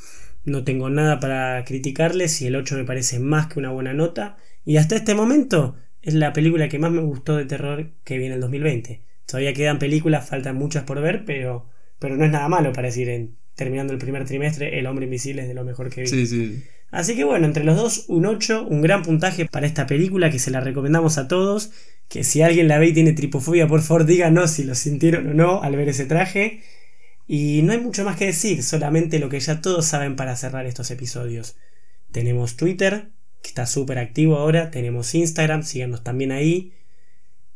no 0.43 0.65
tengo 0.65 0.89
nada 0.89 1.21
para 1.21 1.63
criticarles 1.63 2.41
y 2.41 2.47
el 2.47 2.57
8 2.57 2.75
me 2.75 2.83
parece 2.83 3.19
más 3.19 3.47
que 3.47 3.59
una 3.59 3.71
buena 3.71 3.93
nota. 3.93 4.35
Y 4.65 4.75
hasta 4.77 4.97
este 4.97 5.15
momento 5.15 5.77
es 6.01 6.13
la 6.13 6.33
película 6.33 6.67
que 6.67 6.79
más 6.79 6.91
me 6.91 7.01
gustó 7.01 7.37
de 7.37 7.45
terror 7.45 7.91
que 8.03 8.17
viene 8.17 8.35
el 8.35 8.41
2020. 8.41 9.12
Todavía 9.25 9.53
quedan 9.53 9.79
películas, 9.79 10.27
faltan 10.27 10.55
muchas 10.55 10.83
por 10.83 11.01
ver, 11.01 11.23
pero, 11.25 11.69
pero 11.99 12.15
no 12.17 12.25
es 12.25 12.31
nada 12.31 12.47
malo 12.49 12.73
para 12.73 12.87
decir, 12.87 13.09
en, 13.09 13.35
terminando 13.55 13.93
el 13.93 13.99
primer 13.99 14.25
trimestre, 14.25 14.79
El 14.79 14.87
Hombre 14.87 15.05
Invisible 15.05 15.43
es 15.43 15.47
de 15.47 15.53
lo 15.53 15.63
mejor 15.63 15.89
que 15.89 16.01
vi. 16.01 16.07
Sí, 16.07 16.27
sí. 16.27 16.63
Así 16.91 17.15
que 17.15 17.23
bueno, 17.23 17.47
entre 17.47 17.63
los 17.63 17.75
dos, 17.75 18.05
un 18.07 18.27
8, 18.27 18.67
un 18.69 18.81
gran 18.81 19.01
puntaje 19.01 19.45
para 19.45 19.65
esta 19.65 19.87
película 19.87 20.29
que 20.29 20.37
se 20.37 20.51
la 20.51 20.59
recomendamos 20.59 21.17
a 21.17 21.27
todos. 21.27 21.71
Que 22.07 22.23
si 22.23 22.43
alguien 22.43 22.67
la 22.67 22.77
ve 22.77 22.89
y 22.89 22.93
tiene 22.93 23.13
tripofobia, 23.13 23.67
por 23.67 23.81
favor 23.81 24.05
díganos 24.05 24.51
si 24.51 24.63
lo 24.63 24.75
sintieron 24.75 25.27
o 25.27 25.33
no 25.33 25.63
al 25.63 25.75
ver 25.75 25.89
ese 25.89 26.05
traje. 26.05 26.61
Y 27.27 27.61
no 27.63 27.71
hay 27.71 27.79
mucho 27.79 28.03
más 28.03 28.17
que 28.17 28.27
decir, 28.27 28.61
solamente 28.61 29.17
lo 29.17 29.29
que 29.29 29.39
ya 29.39 29.59
todos 29.59 29.85
saben 29.85 30.15
para 30.15 30.35
cerrar 30.35 30.67
estos 30.67 30.91
episodios. 30.91 31.55
Tenemos 32.11 32.57
Twitter, 32.57 33.09
que 33.41 33.49
está 33.49 33.65
súper 33.65 33.97
activo 33.97 34.37
ahora, 34.37 34.69
tenemos 34.69 35.15
Instagram, 35.15 35.63
síganos 35.63 36.03
también 36.03 36.31
ahí. 36.31 36.73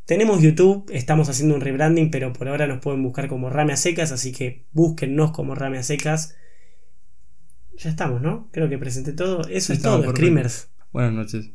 Tenemos 0.08 0.41
YouTube, 0.41 0.89
estamos 0.93 1.28
haciendo 1.28 1.54
un 1.56 1.60
rebranding, 1.60 2.10
pero 2.10 2.32
por 2.32 2.48
ahora 2.48 2.65
nos 2.65 2.80
pueden 2.80 3.04
buscar 3.04 3.28
como 3.28 3.50
Rame 3.50 3.76
Secas, 3.76 4.13
así 4.13 4.32
que 4.32 4.65
búsquennos 4.72 5.32
como 5.32 5.54
Rame 5.54 5.84
Secas. 5.84 6.34
Ya 7.76 7.89
estamos, 7.89 8.22
¿no? 8.22 8.48
Creo 8.54 8.70
que 8.70 8.78
presenté 8.78 9.12
todo. 9.12 9.46
Eso 9.50 9.74
es 9.74 9.82
todo, 9.82 10.10
Screamers. 10.10 10.70
Buenas 10.93 11.12
noches. 11.12 11.52